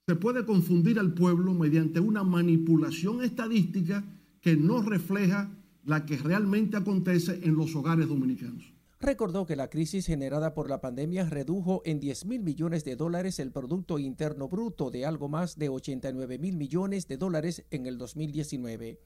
se 0.08 0.16
puede 0.16 0.46
confundir 0.46 0.98
al 0.98 1.14
pueblo 1.14 1.54
mediante 1.54 2.00
una 2.00 2.24
manipulación 2.24 3.22
estadística 3.22 4.06
que 4.40 4.56
no 4.56 4.82
refleja 4.82 5.57
la 5.88 6.06
que 6.06 6.18
realmente 6.18 6.76
acontece 6.76 7.40
en 7.44 7.56
los 7.56 7.74
hogares 7.74 8.10
dominicanos. 8.10 8.74
recordó 9.00 9.46
que 9.46 9.56
la 9.56 9.70
crisis 9.70 10.06
generada 10.06 10.54
por 10.54 10.70
la 10.70 10.82
pandemia 10.82 11.30
redujo 11.30 11.82
en 11.86 12.00
10 12.02 12.26
mil 12.26 12.44
millones 12.44 12.84
de 12.84 12.98
dólares 12.98 13.40
el 13.40 13.52
Producto 13.52 13.98
Interno 13.98 14.50
Bruto 14.50 14.92
de 14.92 15.06
algo 15.06 15.30
más 15.30 15.58
de 15.58 15.70
89 15.70 16.40
mil 16.40 16.58
millones 16.58 17.08
de 17.08 17.16
dólares 17.16 17.66
en 17.72 17.86
el 17.86 17.98
2019. 17.98 19.00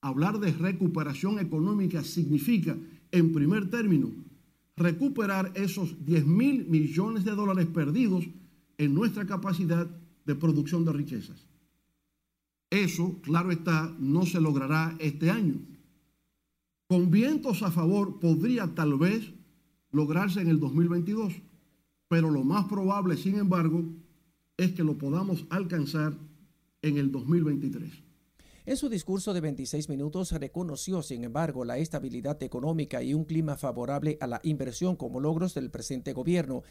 Hablar 0.00 0.40
de 0.40 0.52
recuperación 0.52 1.38
económica 1.38 2.02
significa, 2.02 2.76
en 3.12 3.32
primer 3.32 3.70
término, 3.70 4.10
recuperar 4.76 5.52
esos 5.54 6.04
10 6.04 6.26
mil 6.26 6.66
millones 6.66 7.24
de 7.24 7.32
dólares 7.32 7.66
perdidos 7.66 8.24
en 8.78 8.94
nuestra 8.94 9.26
capacidad 9.26 9.86
de 10.24 10.34
producción 10.34 10.84
de 10.84 10.92
riquezas. 10.92 11.46
Eso, 12.70 13.20
claro 13.22 13.52
está, 13.52 13.94
no 14.00 14.26
se 14.26 14.40
logrará 14.40 14.96
este 14.98 15.30
año. 15.30 15.60
Con 16.88 17.10
vientos 17.10 17.62
a 17.62 17.72
favor 17.72 18.20
podría 18.20 18.72
tal 18.74 18.96
vez 18.96 19.32
lograrse 19.90 20.40
en 20.40 20.48
el 20.48 20.60
2022, 20.60 21.32
pero 22.08 22.30
lo 22.30 22.44
más 22.44 22.66
probable, 22.66 23.16
sin 23.16 23.38
embargo, 23.38 23.84
es 24.56 24.72
que 24.72 24.84
lo 24.84 24.96
podamos 24.96 25.46
alcanzar 25.50 26.16
en 26.82 26.96
el 26.96 27.10
2023. 27.10 27.90
En 28.66 28.76
su 28.76 28.88
discurso 28.88 29.34
de 29.34 29.40
26 29.40 29.88
minutos 29.88 30.30
reconoció, 30.32 31.02
sin 31.02 31.24
embargo, 31.24 31.64
la 31.64 31.78
estabilidad 31.78 32.40
económica 32.42 33.02
y 33.02 33.14
un 33.14 33.24
clima 33.24 33.56
favorable 33.56 34.16
a 34.20 34.26
la 34.28 34.40
inversión 34.44 34.96
como 34.96 35.20
logros 35.20 35.54
del 35.54 35.70
presente 35.70 36.12
gobierno. 36.12 36.62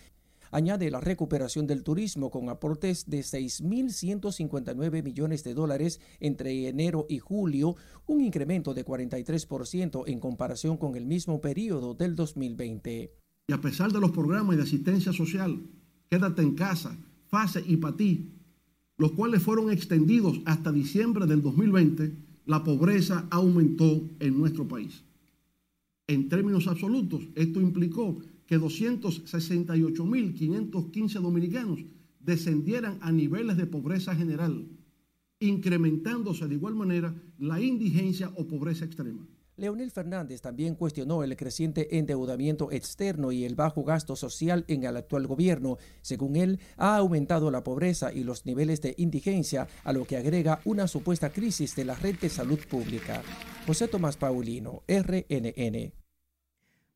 Añade 0.51 0.91
la 0.91 1.01
recuperación 1.01 1.67
del 1.67 1.83
turismo 1.83 2.31
con 2.31 2.49
aportes 2.49 3.09
de 3.09 3.19
6.159 3.19 5.03
millones 5.03 5.43
de 5.43 5.53
dólares 5.53 5.99
entre 6.19 6.67
enero 6.67 7.05
y 7.09 7.19
julio, 7.19 7.75
un 8.05 8.21
incremento 8.21 8.73
de 8.73 8.85
43% 8.85 10.03
en 10.07 10.19
comparación 10.19 10.77
con 10.77 10.95
el 10.95 11.05
mismo 11.05 11.41
periodo 11.41 11.93
del 11.93 12.15
2020. 12.15 13.11
Y 13.47 13.53
a 13.53 13.61
pesar 13.61 13.91
de 13.91 13.99
los 13.99 14.11
programas 14.11 14.57
de 14.57 14.63
asistencia 14.63 15.13
social, 15.13 15.61
quédate 16.09 16.41
en 16.41 16.55
casa, 16.55 16.97
fase 17.27 17.63
y 17.65 17.77
patí, 17.77 18.31
los 18.97 19.11
cuales 19.11 19.43
fueron 19.43 19.71
extendidos 19.71 20.39
hasta 20.45 20.71
diciembre 20.71 21.25
del 21.25 21.41
2020, 21.41 22.15
la 22.45 22.63
pobreza 22.63 23.27
aumentó 23.29 24.09
en 24.19 24.37
nuestro 24.37 24.67
país. 24.67 25.03
En 26.07 26.29
términos 26.29 26.67
absolutos, 26.67 27.27
esto 27.35 27.59
implicó 27.59 28.19
que 28.45 28.59
268.515 28.59 31.19
dominicanos 31.19 31.79
descendieran 32.19 32.99
a 33.01 33.11
niveles 33.11 33.57
de 33.57 33.65
pobreza 33.65 34.15
general, 34.15 34.67
incrementándose 35.39 36.47
de 36.47 36.53
igual 36.55 36.75
manera 36.75 37.13
la 37.37 37.59
indigencia 37.61 38.31
o 38.35 38.47
pobreza 38.47 38.85
extrema. 38.85 39.27
Leonel 39.57 39.91
Fernández 39.91 40.41
también 40.41 40.75
cuestionó 40.75 41.23
el 41.23 41.37
creciente 41.37 41.97
endeudamiento 41.97 42.71
externo 42.71 43.31
y 43.31 43.45
el 43.45 43.55
bajo 43.55 43.83
gasto 43.83 44.17
social 44.17 44.65
en 44.67 44.83
el 44.83 44.97
actual 44.97 45.27
gobierno. 45.27 45.77
Según 46.01 46.35
él, 46.35 46.59
ha 46.75 46.97
aumentado 46.97 47.49
la 47.51 47.63
pobreza 47.63 48.11
y 48.11 48.25
los 48.25 48.45
niveles 48.45 48.81
de 48.81 48.95
indigencia, 48.97 49.67
a 49.85 49.93
lo 49.93 50.05
que 50.05 50.17
agrega 50.17 50.59
una 50.65 50.87
supuesta 50.87 51.31
crisis 51.31 51.75
de 51.75 51.85
la 51.85 51.95
red 51.95 52.19
de 52.19 52.29
salud 52.29 52.59
pública. 52.69 53.21
José 53.65 53.87
Tomás 53.87 54.17
Paulino, 54.17 54.83
RNN. 54.89 56.04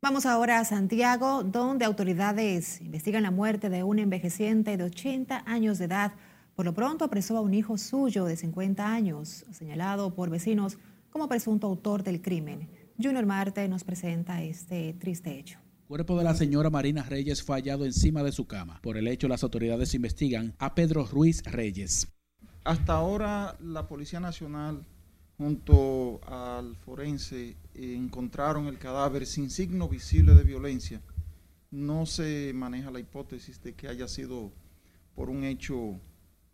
Vamos 0.02 0.26
ahora 0.26 0.60
a 0.60 0.64
Santiago, 0.64 1.44
donde 1.44 1.84
autoridades 1.84 2.80
investigan 2.80 3.24
la 3.24 3.32
muerte 3.32 3.70
de 3.70 3.84
una 3.84 4.02
envejeciente 4.02 4.78
de 4.78 4.86
80 4.86 5.44
años 5.46 5.78
de 5.78 5.86
edad. 5.86 6.14
Por 6.56 6.66
lo 6.66 6.74
pronto 6.74 7.04
apresó 7.04 7.36
a 7.36 7.42
un 7.42 7.54
hijo 7.54 7.78
suyo 7.78 8.24
de 8.24 8.38
50 8.38 8.88
años, 8.88 9.46
señalado 9.52 10.16
por 10.16 10.30
vecinos 10.30 10.78
como 11.10 11.28
presunto 11.28 11.68
autor 11.68 12.04
del 12.04 12.22
crimen. 12.22 12.70
Junior 12.98 13.26
Marte 13.26 13.68
nos 13.68 13.84
presenta 13.84 14.42
este 14.42 14.94
triste 14.94 15.38
hecho. 15.38 15.60
El 15.82 15.88
cuerpo 15.90 16.18
de 16.18 16.24
la 16.24 16.34
señora 16.34 16.70
Marina 16.70 17.04
Reyes 17.04 17.44
fue 17.44 17.58
hallado 17.58 17.84
encima 17.84 18.24
de 18.24 18.32
su 18.32 18.48
cama. 18.48 18.80
Por 18.82 18.96
el 18.96 19.06
hecho, 19.06 19.28
las 19.28 19.44
autoridades 19.44 19.94
investigan 19.96 20.56
a 20.60 20.76
Pedro 20.76 21.08
Ruiz 21.08 21.44
Reyes. 21.44 22.08
Hasta 22.64 22.94
ahora, 22.94 23.58
la 23.60 23.90
Policía 23.90 24.22
Nacional, 24.22 24.86
junto 25.40 26.20
al 26.28 26.76
forense, 26.76 27.56
encontraron 27.74 28.68
el 28.68 28.78
cadáver 28.78 29.26
sin 29.26 29.50
signo 29.50 29.88
visible 29.88 30.36
de 30.36 30.44
violencia. 30.44 31.02
No 31.72 32.06
se 32.06 32.52
maneja 32.54 32.92
la 32.92 33.00
hipótesis 33.00 33.64
de 33.64 33.74
que 33.74 33.88
haya 33.88 34.10
sido 34.10 34.52
por 35.16 35.30
un 35.30 35.46
hecho 35.46 35.98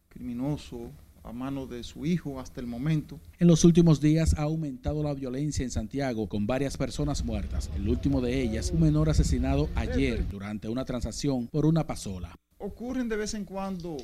criminoso 0.08 0.92
a 1.24 1.34
mano 1.34 1.66
de 1.66 1.84
su 1.84 2.06
hijo 2.06 2.40
hasta 2.40 2.62
el 2.62 2.68
momento. 2.68 3.20
En 3.40 3.48
los 3.48 3.64
últimos 3.64 4.00
días 4.02 4.36
ha 4.38 4.44
aumentado 4.44 5.02
la 5.02 5.16
violencia 5.16 5.64
en 5.64 5.72
Santiago 5.72 6.30
con 6.30 6.46
varias 6.46 6.78
personas 6.78 7.26
muertas. 7.26 7.72
El 7.76 7.90
último 7.90 8.22
de 8.22 8.40
ellas, 8.40 8.70
un 8.70 8.82
menor 8.82 9.10
asesinado 9.10 9.68
ayer 9.74 10.30
durante 10.30 10.70
una 10.70 10.86
transacción 10.86 11.48
por 11.48 11.66
una 11.66 11.88
pasola. 11.88 12.36
Ocurren 12.60 13.10
de 13.10 13.18
vez 13.18 13.34
en 13.34 13.46
cuando 13.46 13.98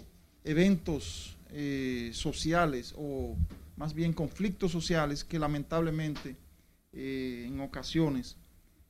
eventos 0.44 1.38
eh, 1.52 2.10
sociales 2.14 2.96
o 2.98 3.36
más 3.82 3.96
bien 3.96 4.14
conflictos 4.14 4.72
sociales 4.72 5.24
que 5.24 5.40
lamentablemente 5.40 6.36
eh, 6.94 7.46
en 7.48 7.60
ocasiones 7.62 8.38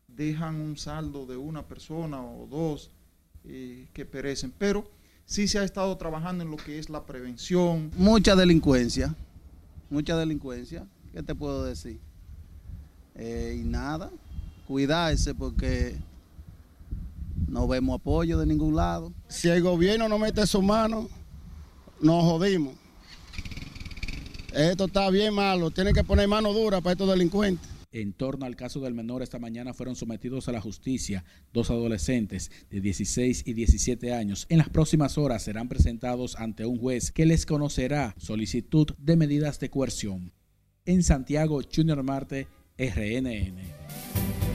dejan 0.05 0.55
un 0.55 0.75
saldo 0.75 1.25
de 1.25 1.37
una 1.37 1.65
persona 1.65 2.21
o 2.21 2.45
dos 2.45 2.91
eh, 3.45 3.87
que 3.93 4.05
perecen. 4.05 4.51
Pero 4.57 4.85
sí 5.25 5.47
se 5.47 5.59
ha 5.59 5.63
estado 5.63 5.95
trabajando 5.95 6.43
en 6.43 6.51
lo 6.51 6.57
que 6.57 6.77
es 6.77 6.89
la 6.89 7.05
prevención. 7.05 7.89
Mucha 7.95 8.35
delincuencia, 8.35 9.15
mucha 9.89 10.17
delincuencia, 10.17 10.85
¿qué 11.13 11.23
te 11.23 11.35
puedo 11.35 11.63
decir? 11.63 11.97
Eh, 13.15 13.61
y 13.61 13.63
nada, 13.63 14.11
cuidarse 14.67 15.33
porque 15.33 15.95
no 17.47 17.65
vemos 17.65 17.95
apoyo 17.95 18.37
de 18.37 18.45
ningún 18.45 18.75
lado. 18.75 19.13
Si 19.29 19.47
el 19.47 19.63
gobierno 19.63 20.09
no 20.09 20.19
mete 20.19 20.45
su 20.45 20.61
mano, 20.61 21.07
nos 22.01 22.25
jodimos. 22.25 22.80
Esto 24.53 24.85
está 24.85 25.09
bien 25.09 25.33
malo, 25.33 25.71
tienen 25.71 25.93
que 25.93 26.03
poner 26.03 26.27
mano 26.27 26.51
dura 26.51 26.81
para 26.81 26.91
estos 26.91 27.09
delincuentes. 27.09 27.69
En 27.93 28.13
torno 28.13 28.45
al 28.45 28.55
caso 28.55 28.79
del 28.79 28.93
menor, 28.93 29.21
esta 29.21 29.37
mañana 29.39 29.73
fueron 29.73 29.95
sometidos 29.95 30.47
a 30.47 30.53
la 30.53 30.61
justicia 30.61 31.25
dos 31.51 31.69
adolescentes 31.69 32.49
de 32.69 32.79
16 32.79 33.43
y 33.45 33.53
17 33.53 34.13
años. 34.13 34.45
En 34.49 34.59
las 34.59 34.69
próximas 34.69 35.17
horas 35.17 35.43
serán 35.43 35.67
presentados 35.67 36.37
ante 36.37 36.65
un 36.65 36.77
juez 36.77 37.11
que 37.11 37.25
les 37.25 37.45
conocerá 37.45 38.15
solicitud 38.17 38.87
de 38.97 39.17
medidas 39.17 39.59
de 39.59 39.69
coerción. 39.69 40.31
En 40.85 41.03
Santiago, 41.03 41.61
Junior 41.73 42.01
Marte, 42.01 42.47
RNN. 42.77 44.50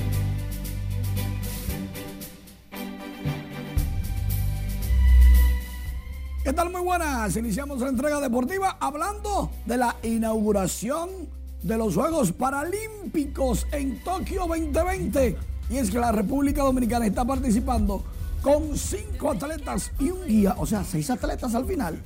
¿Qué 6.47 6.53
tal? 6.53 6.71
Muy 6.71 6.83
buenas. 6.83 7.35
Iniciamos 7.35 7.81
la 7.81 7.89
entrega 7.89 8.21
deportiva 8.21 8.77
hablando 8.79 9.51
de 9.65 9.79
la 9.79 9.97
inauguración 10.05 11.11
de 11.61 11.77
los 11.77 11.97
Juegos 11.97 12.31
Paralímpicos 12.31 13.67
en 13.73 14.01
Tokio 14.05 14.47
2020. 14.47 15.37
Y 15.71 15.77
es 15.77 15.91
que 15.91 15.99
la 15.99 16.13
República 16.13 16.63
Dominicana 16.63 17.05
está 17.05 17.25
participando 17.25 18.05
con 18.43 18.79
cinco 18.79 19.33
atletas 19.33 19.91
y 19.99 20.11
un 20.11 20.25
guía, 20.25 20.55
o 20.57 20.67
sea, 20.67 20.85
seis 20.85 21.11
atletas 21.11 21.53
al 21.57 21.65
final. 21.65 22.01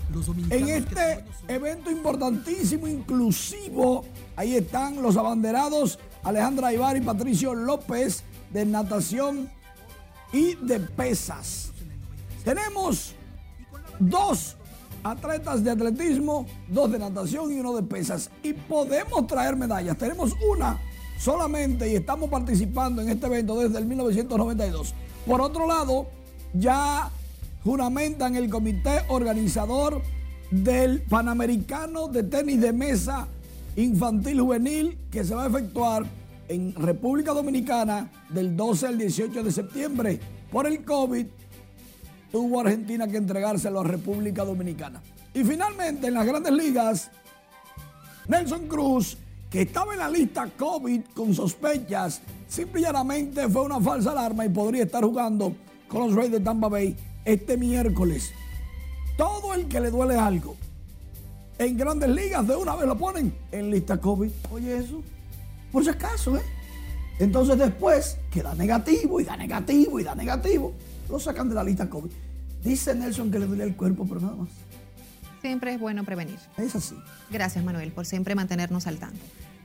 En 0.48 0.70
este 0.70 1.22
evento 1.46 1.90
importantísimo, 1.90 2.88
inclusivo, 2.88 4.06
ahí 4.36 4.56
están 4.56 5.02
los 5.02 5.18
abanderados 5.18 5.98
Alejandra 6.22 6.72
Ibar 6.72 6.96
y 6.96 7.02
Patricio 7.02 7.54
López 7.54 8.24
de 8.54 8.64
natación 8.64 9.50
y 10.32 10.54
de 10.54 10.80
pesas. 10.80 11.72
Tenemos 12.42 13.16
dos 14.00 14.56
atletas 15.02 15.62
de 15.62 15.70
atletismo, 15.70 16.46
dos 16.68 16.90
de 16.90 16.98
natación 16.98 17.52
y 17.52 17.60
uno 17.60 17.74
de 17.76 17.82
pesas. 17.82 18.30
Y 18.42 18.52
podemos 18.52 19.26
traer 19.26 19.56
medallas. 19.56 19.96
Tenemos 19.96 20.34
una 20.52 20.78
solamente 21.18 21.90
y 21.90 21.96
estamos 21.96 22.30
participando 22.30 23.02
en 23.02 23.10
este 23.10 23.26
evento 23.26 23.58
desde 23.60 23.78
el 23.78 23.86
1992. 23.86 24.94
Por 25.26 25.40
otro 25.40 25.66
lado, 25.66 26.08
ya 26.54 27.10
juramentan 27.62 28.36
el 28.36 28.48
comité 28.48 29.02
organizador 29.08 30.02
del 30.50 31.02
Panamericano 31.02 32.08
de 32.08 32.24
Tenis 32.24 32.60
de 32.60 32.72
Mesa 32.72 33.28
Infantil 33.76 34.40
Juvenil 34.40 34.98
que 35.10 35.22
se 35.22 35.34
va 35.34 35.44
a 35.44 35.48
efectuar 35.48 36.04
en 36.48 36.74
República 36.74 37.32
Dominicana 37.32 38.10
del 38.30 38.56
12 38.56 38.86
al 38.88 38.98
18 38.98 39.44
de 39.44 39.52
septiembre. 39.52 40.20
Por 40.50 40.66
el 40.66 40.84
COVID 40.84 41.26
tuvo 42.30 42.60
Argentina 42.60 43.06
que 43.08 43.16
entregárselo 43.16 43.80
a 43.80 43.84
República 43.84 44.44
Dominicana. 44.44 45.02
Y 45.34 45.44
finalmente 45.44 46.08
en 46.08 46.14
las 46.14 46.26
grandes 46.26 46.52
ligas, 46.52 47.10
Nelson 48.28 48.66
Cruz, 48.66 49.16
que 49.48 49.62
estaba 49.62 49.92
en 49.92 49.98
la 49.98 50.08
lista 50.08 50.48
COVID 50.56 51.02
con 51.14 51.34
sospechas, 51.34 52.20
simplemente 52.48 53.48
fue 53.48 53.62
una 53.62 53.80
falsa 53.80 54.12
alarma 54.12 54.44
y 54.44 54.48
podría 54.48 54.84
estar 54.84 55.04
jugando 55.04 55.54
con 55.88 56.06
los 56.06 56.14
Reyes 56.14 56.32
de 56.32 56.40
Tampa 56.40 56.68
Bay 56.68 56.96
este 57.24 57.56
miércoles. 57.56 58.32
Todo 59.16 59.54
el 59.54 59.68
que 59.68 59.80
le 59.80 59.90
duele 59.90 60.16
algo 60.16 60.56
en 61.58 61.76
grandes 61.76 62.08
ligas 62.08 62.46
de 62.46 62.56
una 62.56 62.74
vez 62.74 62.86
lo 62.86 62.96
ponen 62.96 63.34
en 63.52 63.70
lista 63.70 63.98
COVID. 63.98 64.30
Oye 64.50 64.78
eso, 64.78 65.02
por 65.70 65.84
si 65.84 65.90
acaso, 65.90 66.36
¿eh? 66.36 66.42
Entonces 67.18 67.58
después 67.58 68.16
que 68.30 68.42
da 68.42 68.54
negativo 68.54 69.20
y 69.20 69.24
da 69.24 69.36
negativo 69.36 70.00
y 70.00 70.04
da 70.04 70.14
negativo, 70.14 70.72
lo 71.10 71.18
sacan 71.18 71.48
de 71.48 71.54
la 71.54 71.64
lista 71.64 71.88
COVID. 71.88 72.10
Dice 72.62 72.94
Nelson 72.94 73.30
que 73.30 73.38
le 73.38 73.46
duele 73.46 73.64
el 73.64 73.76
cuerpo, 73.76 74.06
pero 74.06 74.20
nada 74.20 74.36
más. 74.36 74.48
Siempre 75.40 75.74
es 75.74 75.80
bueno 75.80 76.04
prevenir. 76.04 76.38
Es 76.58 76.76
así. 76.76 76.94
Gracias, 77.30 77.64
Manuel, 77.64 77.92
por 77.92 78.04
siempre 78.06 78.34
mantenernos 78.34 78.86
al 78.86 78.98
tanto. 78.98 79.20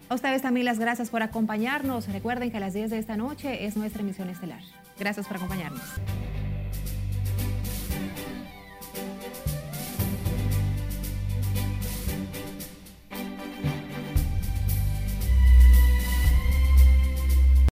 A 0.08 0.16
ustedes 0.16 0.42
también 0.42 0.66
las 0.66 0.80
gracias 0.80 1.10
por 1.10 1.24
acompañarnos. 1.24 2.08
Recuerden 2.08 2.52
que 2.52 2.58
a 2.58 2.60
las 2.60 2.74
10 2.74 2.92
de 2.92 3.00
esta 3.00 3.18
noche 3.18 3.66
es 3.66 3.76
nuestra 3.76 4.02
emisión 4.02 4.30
estelar. 4.30 4.62
Gracias 5.00 5.28
por 5.28 5.38
acompañarnos. 5.38 5.82